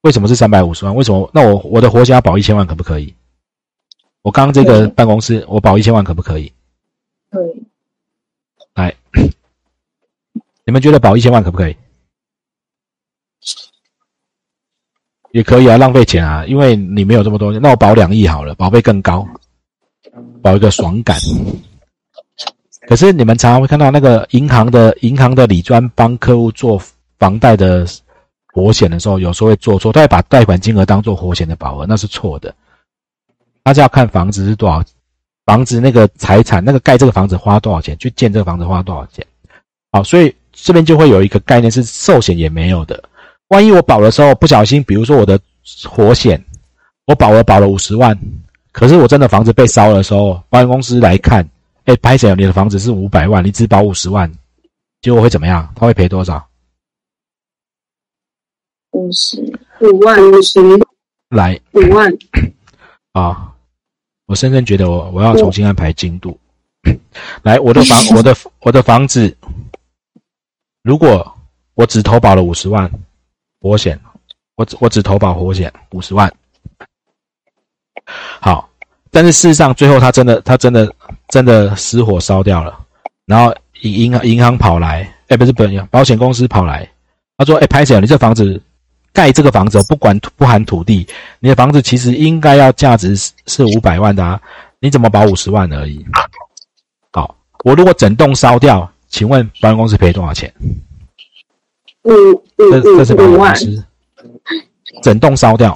[0.00, 0.92] 为什么是三百五十万？
[0.96, 1.30] 为什么？
[1.32, 3.14] 那我我的活险要保一千万可不可以？
[4.22, 6.52] 我刚刚这个办公室我保一千万可不可以？
[7.30, 7.40] 对，
[8.74, 8.92] 来，
[10.64, 11.76] 你们觉得保一千万可不可以？
[15.30, 17.52] 也可以啊，浪费钱啊，因为你没有这么多。
[17.60, 19.24] 那我保两亿好了，保费更高，
[20.42, 21.16] 保一个爽感。
[22.88, 26.80] 可是你们常常会看到那个银行的银行的理专帮客户做
[27.18, 27.84] 房贷的
[28.52, 32.54] 活险的时候，有时候会做错，他会把贷款金额当做活险的保额，那是错的。
[33.64, 34.84] 他就要看房子是多少，
[35.44, 39.26] 房子那个财产，那个盖这个房子花多少钱，去建这个房子花多少钱。
[39.90, 43.02] 好，所以这边就会有一个概念是寿险也没有的。
[43.48, 45.38] 万一我保的时候不小心，比如说我的
[45.84, 46.42] 活险，
[47.06, 48.16] 我保额保了五十万，
[48.76, 51.48] 可是我真的房子被烧的时候，保险公司来看，
[51.86, 54.30] 哎，拍起来你的房子是五百万，你只保五十万，
[55.00, 55.72] 结果会怎么样？
[55.74, 56.46] 他会赔多少？
[58.90, 59.40] 五十
[59.80, 60.60] 五万五十
[61.30, 62.12] 来五万，
[63.12, 63.50] 啊，
[64.26, 66.38] 我深深觉得我我要重新安排进度。
[67.42, 69.34] 来，我的房，我的我的房子，
[70.82, 71.26] 如果
[71.72, 72.90] 我只投保了五十万
[73.58, 73.98] 活险，
[74.56, 76.30] 我只我只投保活险五十万，
[78.40, 78.68] 好，
[79.10, 80.92] 但是事实上最后他真的他真的
[81.28, 82.78] 真的失火烧掉了，
[83.26, 86.88] 然后银银行银行跑来，哎，不是不是保险公司跑来，
[87.36, 88.60] 他说，哎，拍姐，你这房子
[89.12, 91.06] 盖这个房子不管不含土地，
[91.40, 94.40] 你的房子其实应该要价值是是五百万的啊，
[94.80, 96.04] 你怎么保五十万而已？
[97.12, 100.52] 好，我如果整栋烧掉，请问保险公司赔多少钱？
[102.02, 103.84] 五五五五万，司
[105.02, 105.74] 整栋烧掉。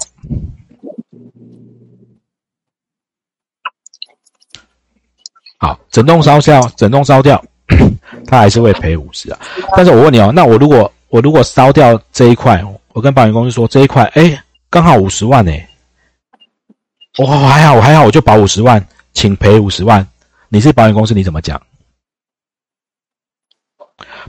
[5.61, 7.39] 好，整栋烧掉，整栋烧掉，
[8.25, 9.39] 他还是会赔五十啊。
[9.77, 15.53] 但是我问你哦，那我如果我如果烧掉这一块，我跟保险公司说这一块，哎，刚好五十万呢，
[17.19, 20.05] 我还好，我还好，我就保五十万，请赔五十万。
[20.49, 21.61] 你是保险公司，你怎么讲？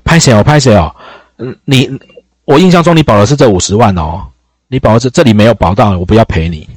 [0.04, 0.44] 拍谁哦？
[0.44, 0.94] 拍谁哦？
[1.38, 1.90] 嗯，你
[2.44, 4.22] 我印象中你保的是这五十万哦，
[4.68, 6.68] 你保的是这里没有保到，我不要赔你，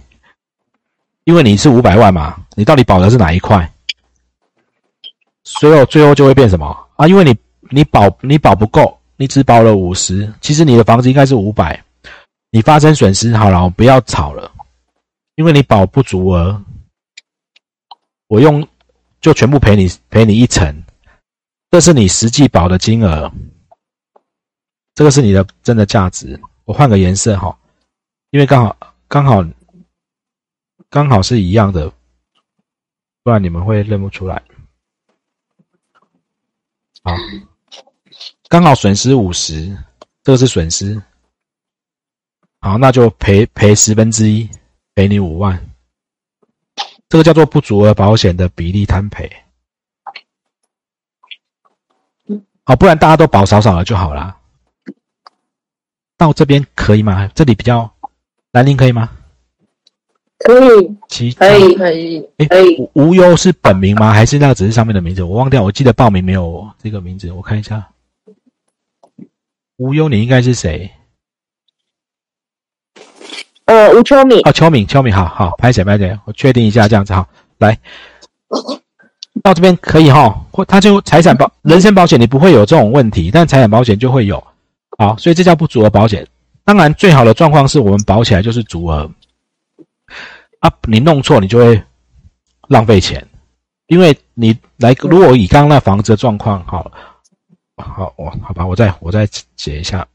[1.25, 3.69] 因为你是五百万嘛，你到底保的是哪一块？
[5.45, 6.65] 所以最后就会变什么
[6.97, 7.08] 啊？
[7.08, 7.36] 因为你
[7.71, 11.81] 你保你保不够，你只保了五十，其实你的房子应该是五百，
[12.49, 14.51] 你发生损失好了，不要吵了，
[15.36, 16.62] 因为你保不足额，
[18.27, 18.67] 我用
[19.21, 20.84] 就全部赔你赔你一层，
[21.71, 23.31] 这是你实际保的金额。
[24.95, 26.39] 这个是你的真的价值。
[26.63, 27.55] 我换个颜色哈，
[28.31, 28.75] 因为刚好
[29.08, 29.45] 刚好
[30.89, 31.91] 刚好是一样的，
[33.21, 34.41] 不然你们会认不出来。
[37.05, 37.15] 好，
[38.49, 39.77] 刚好损失五十，
[40.23, 40.99] 这个是损失。
[42.60, 44.49] 好，那就赔赔十分之一，
[44.95, 45.69] 赔你五万。
[47.08, 49.31] 这个叫做不足额保险的比例摊赔。
[52.63, 54.35] 好，不然大家都保少少的就好啦。
[56.17, 57.27] 到这边可以吗？
[57.35, 57.95] 这里比较，
[58.51, 59.15] 兰陵可以吗？
[60.40, 64.12] 可以其可以可以，哎可以，无无忧是本名吗？
[64.12, 65.23] 还是那个只是上面的名字？
[65.23, 67.88] 我忘掉，我记得报名没有这个名字，我看一下。
[69.77, 70.92] 无忧，你应该是谁？
[73.65, 77.27] 呃，吴秋敏，哦，秋敏，秋敏，好好，拍谁拍谁，我确定一下，这样子好，
[77.58, 77.77] 来，
[79.42, 84.42] 到这边可以哈，或他就财产保人身保险你不会有这种问题，但财产保险就会有。
[84.98, 86.25] 好，所以这叫不足额保险。
[86.63, 89.10] 当然，最好的状况是我们保起来就是足额
[90.65, 91.79] 啊，你弄错你就会
[92.69, 93.23] 浪费钱，
[93.85, 96.91] 因为你来如果以刚刚那房子的状况，好，
[97.77, 100.07] 好我好吧，我再我再解一下，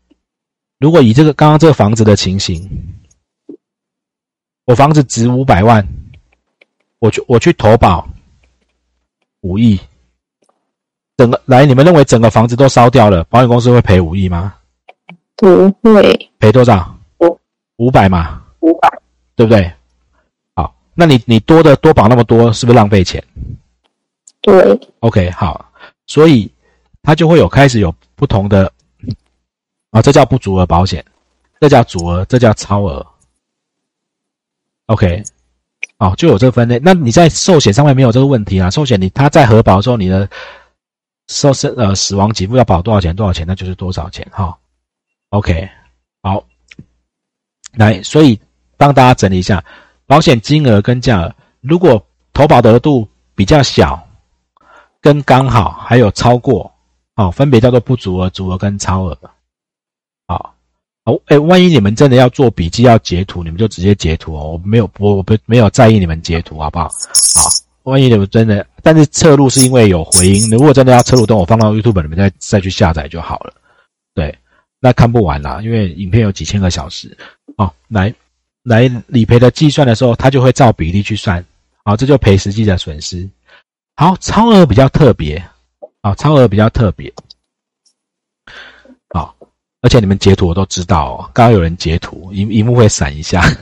[0.80, 2.68] 如果以这个刚刚这个房子的情形，
[4.64, 5.86] 我房子值五百万，
[6.98, 8.04] 我去我去投保
[9.42, 9.78] 五亿，
[11.16, 14.52] 整个来你们认为整个房子都烧掉了，保险公司会赔五亿吗？
[15.36, 16.92] 不会，赔多少？
[17.20, 17.38] 五
[17.76, 18.90] 五百嘛，五百，
[19.36, 19.72] 对不对？
[21.00, 23.24] 好，那你你多的多保那么多，是不是浪费钱
[24.42, 25.72] 对，？OK，好，
[26.06, 26.50] 所以
[27.02, 28.70] 它就会有开始有不同的
[29.90, 31.02] 啊，这叫不足额保险，
[31.58, 33.06] 这叫足额，这叫超额。
[34.86, 35.22] OK，
[35.98, 36.78] 好，就有这个分类。
[36.82, 38.70] 那你在寿险上面没有这个问题啊？
[38.70, 40.28] 寿险你它在核保的时候，你的
[41.28, 43.16] 寿生呃死亡给付要保多少钱？
[43.16, 43.46] 多少钱？
[43.46, 44.58] 那就是多少钱哈。
[45.30, 45.68] OK，
[46.22, 46.44] 好，
[47.74, 48.40] 来，所以
[48.76, 49.64] 帮大家整理一下
[50.10, 51.32] 保险金额跟价额。
[51.60, 53.06] 如果投保的额度
[53.36, 54.04] 比较小，
[55.00, 56.68] 跟刚好还有超过，
[57.14, 59.16] 哦，分别叫做不足额、足额跟超额。
[60.26, 60.52] 好，
[61.04, 66.88] 哦，哎，万一你们真的要做笔记要截图，你们就直接截图哦，我没有，我我不没有在意你们截图，好不好？
[66.88, 67.48] 好，
[67.84, 73.54] 万一你们真的，但是侧录是因为有回音，如果真的要侧录，等我放到 YouTube，里面再再去下载就好了。
[74.12, 74.36] 对。
[74.82, 77.16] 那看不完啦，因为影片有几千个小时。
[77.58, 78.12] 哦，来
[78.62, 81.44] 来理赔的计算的时候，它就会照比例去算。
[81.84, 83.28] 好，这就赔实际的损失。
[83.96, 85.42] 好，超额比较特别。
[86.02, 87.12] 啊，超额比较特别。
[89.12, 89.34] 好，
[89.82, 91.30] 而且你们截图我都知道哦。
[91.32, 93.42] 刚刚有人截图，荧荧幕会闪一下。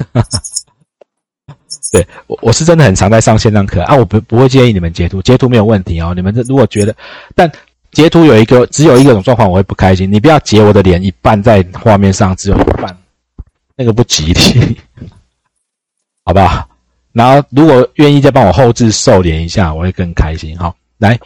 [1.91, 6.13] 对我我是真的很常在上线上课啊，我不不会建议你们截图，截图没有问题哦。
[6.15, 6.95] 你们这如果觉得，
[7.35, 7.51] 但
[7.93, 12.97] 截图有一个只有一个种状况我会不开心，你不要截我的脸一半在画面上，只有一半，
[13.79, 14.76] 那个不吉利，
[16.26, 16.68] 好不好？
[17.12, 20.59] 然后如果愿意再帮我后置瘦脸一下，我会更开心。
[20.59, 21.18] 好，来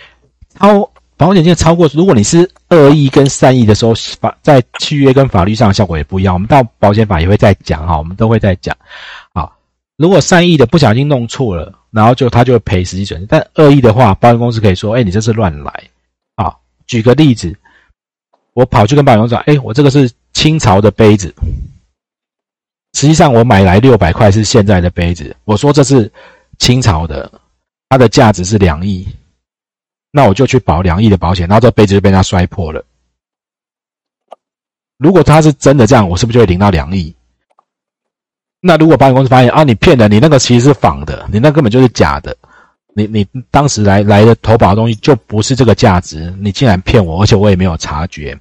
[0.58, 6.34] 超保险金超过，如果你是恶意跟善意的时候，法在契约跟法律上的效果也不一样。
[6.34, 8.76] 我们到保险法也会再讲哈，我们都会再讲。
[9.32, 9.56] 好，
[9.96, 15.72] 如果善意的不小心弄错了，然后就他就会赔实际损失，但恶意的话，保险公司可以说，哎，你这是乱来。
[16.34, 16.54] 啊，
[16.86, 17.56] 举个例子，
[18.54, 21.34] 我跑去跟保险公司说，哎，我这个是清朝的杯子，
[22.94, 26.10] 实际上我买来六百块是现在的杯子，我说这是
[26.58, 27.30] 清朝的，
[27.88, 29.06] 它的价值是两亿，
[30.10, 32.84] 那我就去保两亿的保险，然后这杯子就被他摔破了。
[34.98, 37.14] 如果他是真的这样，我是不是就会领到两亿？
[38.60, 42.36] 那如果保险公司发现啊，你骗人，你那个其实是仿的，你那根本就是假的。
[42.94, 48.38] 你你当时来来的投保的东西就不是这个价值，你竟然骗我，而且我也没有察觉。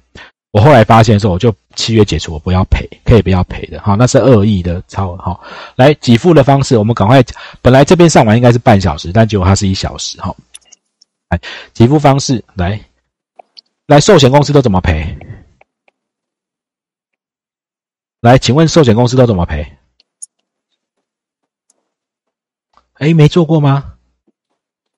[0.52, 3.80] 我后来发现的时候，我就契约解除，我不要赔，可以不要赔的。
[3.80, 5.16] 哈，那是恶意的超额。
[5.16, 5.42] 好，
[5.76, 7.24] 来给付的方式，我们赶快。
[7.62, 10.20] 本来这边上完应该是半小时，但结果它是一小时。
[10.20, 10.34] 哈，
[11.30, 11.40] 来
[11.72, 12.78] 给付方式，来
[13.86, 15.16] 来寿险公司都怎么赔？
[18.20, 19.66] 来，请问寿险公司都怎么赔？
[22.94, 23.94] 哎，没做过吗？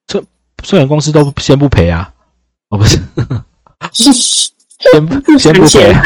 [0.09, 0.21] 这
[0.65, 2.13] 寿险公司都先不赔啊？
[2.71, 2.99] 哦，不是，
[4.93, 6.03] 先不 先不赔、啊。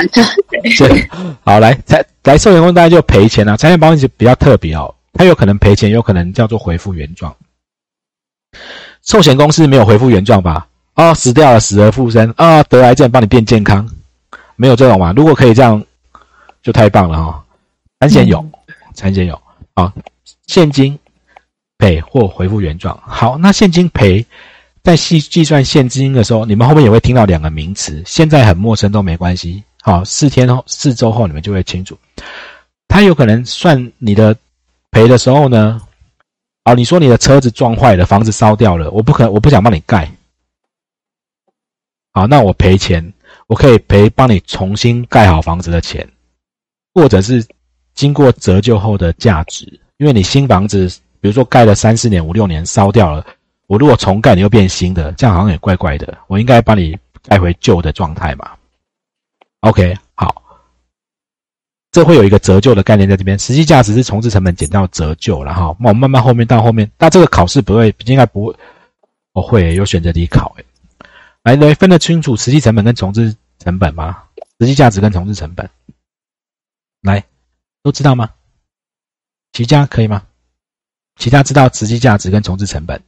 [0.78, 1.08] 对，
[1.44, 3.56] 好来，财来寿险公司大家就赔钱啊。
[3.56, 7.34] 财险保险比较特别哦，它有可能赔钱，有可能叫做回复原状。
[9.02, 10.66] 寿险公司没有回复原状吧？
[10.94, 13.88] 哦，死掉了，死而复生啊、哦，得癌症帮你变健康，
[14.56, 15.12] 没有这种嘛？
[15.16, 15.82] 如果可以这样，
[16.62, 17.42] 就太棒了哈、哦。
[18.00, 18.44] 产险有，
[18.94, 19.34] 产险有
[19.74, 19.92] 啊、哦，
[20.46, 20.98] 现金。
[21.80, 23.00] 赔或回复原状。
[23.06, 24.26] 好，那现金赔
[24.88, 29.62] 在细计算现金的时候，你们后面也会听到两个名词，现在很陌生都没关系。
[29.82, 31.94] 好，四天后、四周后你们就会清楚。
[32.88, 34.34] 他有可能算你的
[34.90, 35.78] 赔的时候呢，
[36.62, 40.10] 啊，你说你的车子撞坏了，房子烧掉了，我不可，我不想帮你盖。
[42.14, 43.12] 好，那我赔钱，
[43.46, 46.08] 我可以赔帮你重新盖好房子的钱，
[46.94, 47.46] 或者是
[47.94, 49.66] 经过折旧后的价值，
[49.98, 50.90] 因为你新房子。
[51.20, 53.26] 比如说盖了三四年、五六年烧掉了，
[53.68, 56.18] 我如果重盖，你又变新的，这样好像也怪怪的。
[56.26, 58.56] 我应该把你盖回旧的状态嘛
[59.60, 60.42] ？OK，好，
[61.92, 65.76] 这会有一个折旧的概念在这边，实际价值是重置成本减掉折旧了哈。
[65.78, 68.56] 那我慢慢后面到后面，那这个考试不会，应该不会，
[69.34, 70.64] 我会有选择题考诶。
[71.42, 74.24] 来，来分得清楚实际成本跟重置成本吗？
[74.58, 75.68] 实际价值跟重置成本，
[77.02, 77.22] 来，
[77.82, 78.30] 都知道吗？
[79.52, 80.22] 齐家可以吗？
[81.16, 83.02] 其他知道实际价值跟重置成本，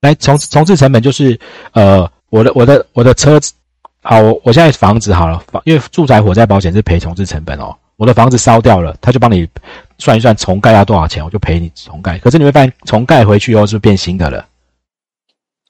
[0.00, 1.38] 来重重置成本就是
[1.72, 3.52] 呃我的我的我的车子
[4.02, 7.74] 好，我我现在房子好了，房因为住宅火灾保险是赔重置成本哦。
[7.96, 9.46] 我的房子烧掉了，他就帮你
[9.98, 12.16] 算一算重盖要多少钱，我就赔你重盖。
[12.18, 14.46] 可是你会发现重盖回去以后是不是变新的了？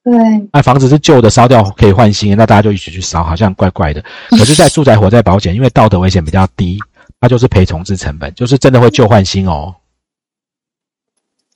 [0.05, 0.13] 对，
[0.53, 4.05] 那房子是旧的，烧掉可以换新的，那大家就一起去烧，好像怪怪的。
[4.29, 6.79] 可是，在住宅火灾保险，因为道德危险比较低，
[7.19, 9.75] 它就是赔重置成本，就是真的会旧换新哦。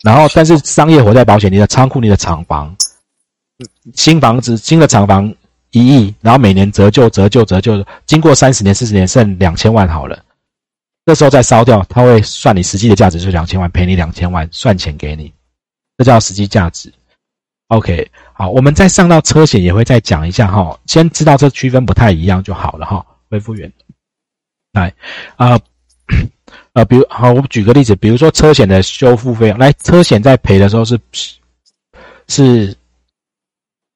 [0.02, 2.76] 然后，但是商业火灾保险，你的仓库、你的厂房，
[3.94, 5.32] 新房子、新的厂房
[5.70, 10.24] 一亿，然后每年折旧、折旧、折旧，经过三十年、四十年，剩两千万好了。
[11.04, 15.32] 这时候再烧掉，他会算你实际的价值是两千万，赔你两千万，算钱给你，
[15.96, 16.92] 这叫实际价值。
[17.68, 23.04] OK，好，我们再上到车险也会再讲一下哈，先知道这区分不太一样就好了哈。
[23.30, 23.72] 恢复原，
[24.72, 24.92] 来，
[25.36, 25.58] 啊，
[26.88, 30.98] 比如好，我举个例子，比如说车险的修复费用，来，车险在赔的时候是
[32.28, 32.74] 是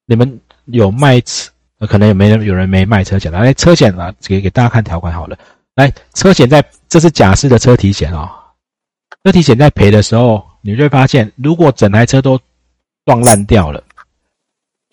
[0.05, 1.51] 你们有卖车，
[1.87, 5.37] 可能有没人有人没卖车险的，来，车险啊，给给大家看条款好了，
[5.75, 8.29] 来，车险在这是假释的车体险哦，
[9.23, 12.39] 车体险在赔的时候，你会发现，如果整台车都
[13.05, 13.83] 撞烂掉了，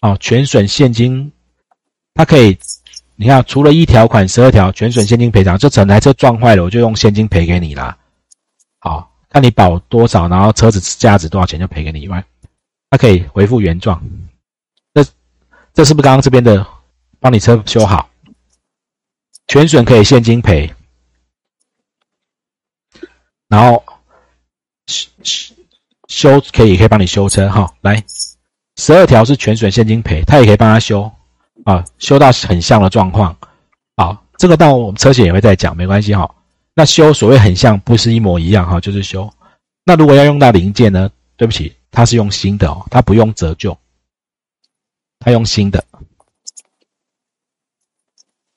[0.01, 1.31] 哦，全损现金，
[2.15, 2.57] 它可以，
[3.17, 7.97] 你看，除了一条款十二条全损现金赔偿，这整台车撞坏了，我就用现金赔给你啦。
[8.81, 12.25] 好，看你保多少，然后车子价值多少钱就赔给你以外，
[12.91, 14.03] 它可以恢复原状。
[14.93, 15.05] 这
[15.73, 16.67] 这是不是刚刚这边的
[17.21, 18.09] 帮你车修好？
[19.47, 20.75] 全损可以现金赔，
[23.49, 23.85] 然后
[24.87, 25.55] 修。
[26.07, 28.05] 修可以可以帮你修车哈，来，
[28.77, 31.11] 十二条是全损现金赔，他也可以帮他修
[31.65, 33.37] 啊，修到很像的状况，
[33.97, 36.33] 好，这个到我们车险也会再讲，没关系哈。
[36.75, 39.29] 那修所谓很像，不是一模一样哈，就是修。
[39.85, 41.11] 那如果要用到零件呢？
[41.37, 43.77] 对不起，他是用新的哦，他不用折旧，
[45.19, 45.85] 他用新的。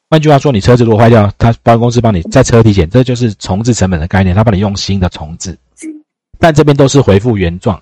[0.10, 5.58] 换句话说，你车子如果坏掉，他保险公司帮你在车体检，这就是重置成本的概念，他帮你用新的重置。
[6.39, 7.82] 但这边都是回复原状，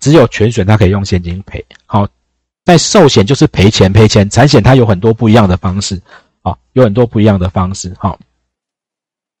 [0.00, 1.62] 只有全损它可以用现金赔。
[1.84, 2.08] 好，
[2.64, 6.00] 在寿险就是赔钱赔钱，产险它有很多不一样的方式，
[6.42, 7.94] 啊，有很多不一样的方式。
[7.98, 8.18] 好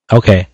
[0.08, 0.46] ，OK，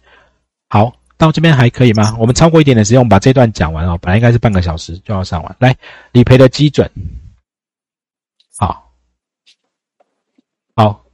[0.68, 2.16] 好，到这边还可以吗？
[2.18, 3.98] 我们超过一点点时间，我们把这段讲完哦。
[4.00, 5.56] 本来应该是半个小时就要上完。
[5.58, 5.76] 来，
[6.12, 6.88] 理赔的基准，
[8.56, 8.92] 好，
[10.76, 11.04] 好，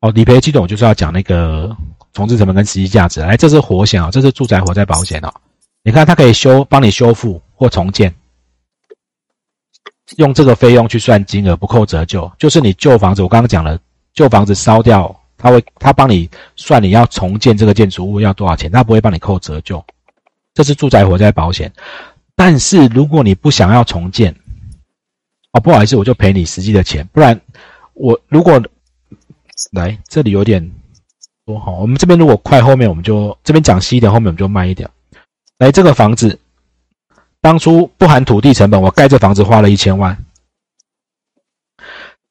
[0.00, 1.76] 哦，理赔基准我就是要讲那个
[2.14, 3.20] 重置成本跟实际价值。
[3.20, 5.32] 来，这是活险啊，这是住宅火灾保险啊。
[5.82, 8.14] 你看，它可以修，帮你修复或重建，
[10.16, 12.30] 用这个费用去算金额，不扣折旧。
[12.38, 13.78] 就是你旧房子，我刚刚讲了，
[14.12, 19.84] 旧房子烧掉，他会他帮你算你要重建这个建筑物要多少钱，他不会帮你扣折旧。
[20.54, 21.72] 这是住宅火灾保险。
[22.34, 24.34] 但是如果你不想要重建，
[25.52, 27.06] 哦，不好意思，我就赔你实际的钱。
[27.12, 27.38] 不然
[27.94, 28.62] 我如果
[29.72, 30.70] 来这里有点
[31.46, 34.88] 多哈，我们这边如果快后面我们就这边讲细一点，后面我们就慢一点。
[35.58, 36.38] 来，这个房子
[37.42, 40.16] 当初不含土地成本，我盖这房子花了一千万。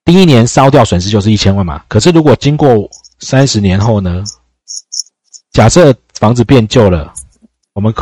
[0.03, 1.85] 第一年烧掉损失就是一千万嘛。
[1.87, 2.89] 可是如果经过
[3.19, 4.23] 三十年后呢？
[5.51, 7.13] 假设房子变旧了，
[7.73, 7.93] 我们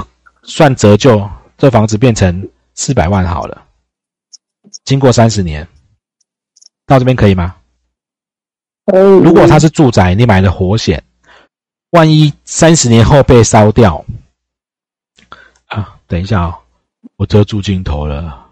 [0.44, 3.66] 算折旧，这房子变成四百万好了。
[4.86, 5.68] 经过三十年，
[6.86, 7.56] 到这边可以吗？
[8.86, 11.04] 如果它是住宅，你买了活险，
[11.90, 14.06] 万一三十年后被烧掉。
[15.66, 16.60] 啊等一下啊，
[17.16, 18.46] 我遮住镜头了，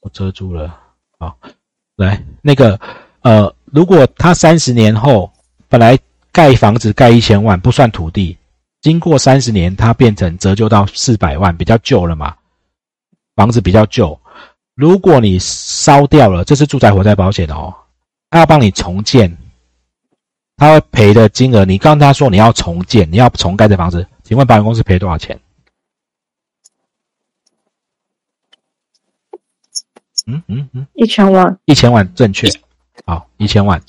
[0.00, 0.78] 我遮住了。
[1.18, 1.36] 好，
[1.96, 2.78] 来那个
[3.20, 5.30] 呃，如果他三十年后
[5.68, 5.98] 本来
[6.32, 8.36] 盖房子盖一千万不算土地，
[8.80, 12.36] 经过三十年它变成折旧到四百万，比较旧了嘛，
[13.34, 14.18] 房子比较旧。
[14.74, 17.74] 如果你烧掉了，这是住宅火灾保险哦，
[18.30, 19.36] 他要帮你重建，
[20.56, 24.06] 他会赔的金额，你刚他说你要重建，你要重盖这房子。
[24.28, 25.40] 请问保险公司赔多少钱？
[30.26, 32.46] 嗯嗯嗯，一千万，一千万正确。
[33.06, 33.82] 好，一千万。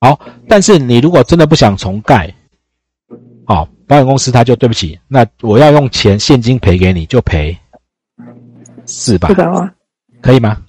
[0.00, 0.18] 好，
[0.48, 2.34] 但是你如果真的不想重盖，
[3.46, 7.56] 好，保险公司他就对不起，那我要用钱现金赔给你，就赔
[8.86, 9.28] 四百。
[9.28, 9.72] 四百万，
[10.20, 10.60] 可以吗？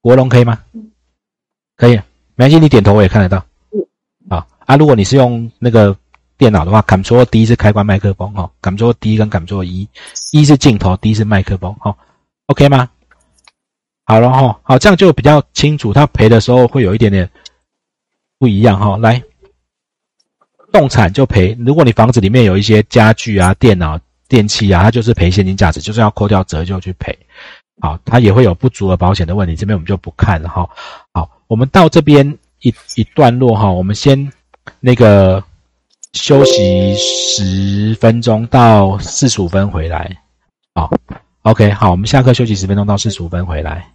[0.00, 0.64] 国龙可以吗？
[1.76, 1.96] 可以，
[2.36, 3.44] 没关系，你点头我也看得到。
[4.30, 5.94] 好啊，如果你是用那个。
[6.40, 9.86] 电脑的话，Ctrl D 是开关麦克风哈，Ctrl D 跟 Ctrl 一，
[10.32, 11.94] 一是镜头，D 是麦克风哈
[12.46, 12.88] ，OK 吗？
[14.06, 17.28] 好了哈，好这样就比较清楚，他赔的时候会有一点点
[18.38, 18.96] 不一样哈。
[18.96, 19.22] 来，
[20.72, 27.16] 动产就赔，如果你房子里面有一些家具啊、电脑、电器啊，它就是赔现金价值，就是要扣掉折旧去赔。
[27.82, 30.66] 好，它也会有不足额保险的问题，这边我们就不看了哈。
[31.12, 32.26] 好，我们到这边
[32.62, 34.32] 一一段落哈，我们先
[34.80, 35.44] 那个
[36.12, 40.10] 休息十分钟到四十五分回来。
[40.74, 40.90] 好
[41.42, 43.92] ，OK，好，我们下课休息十分钟到四十五分回来。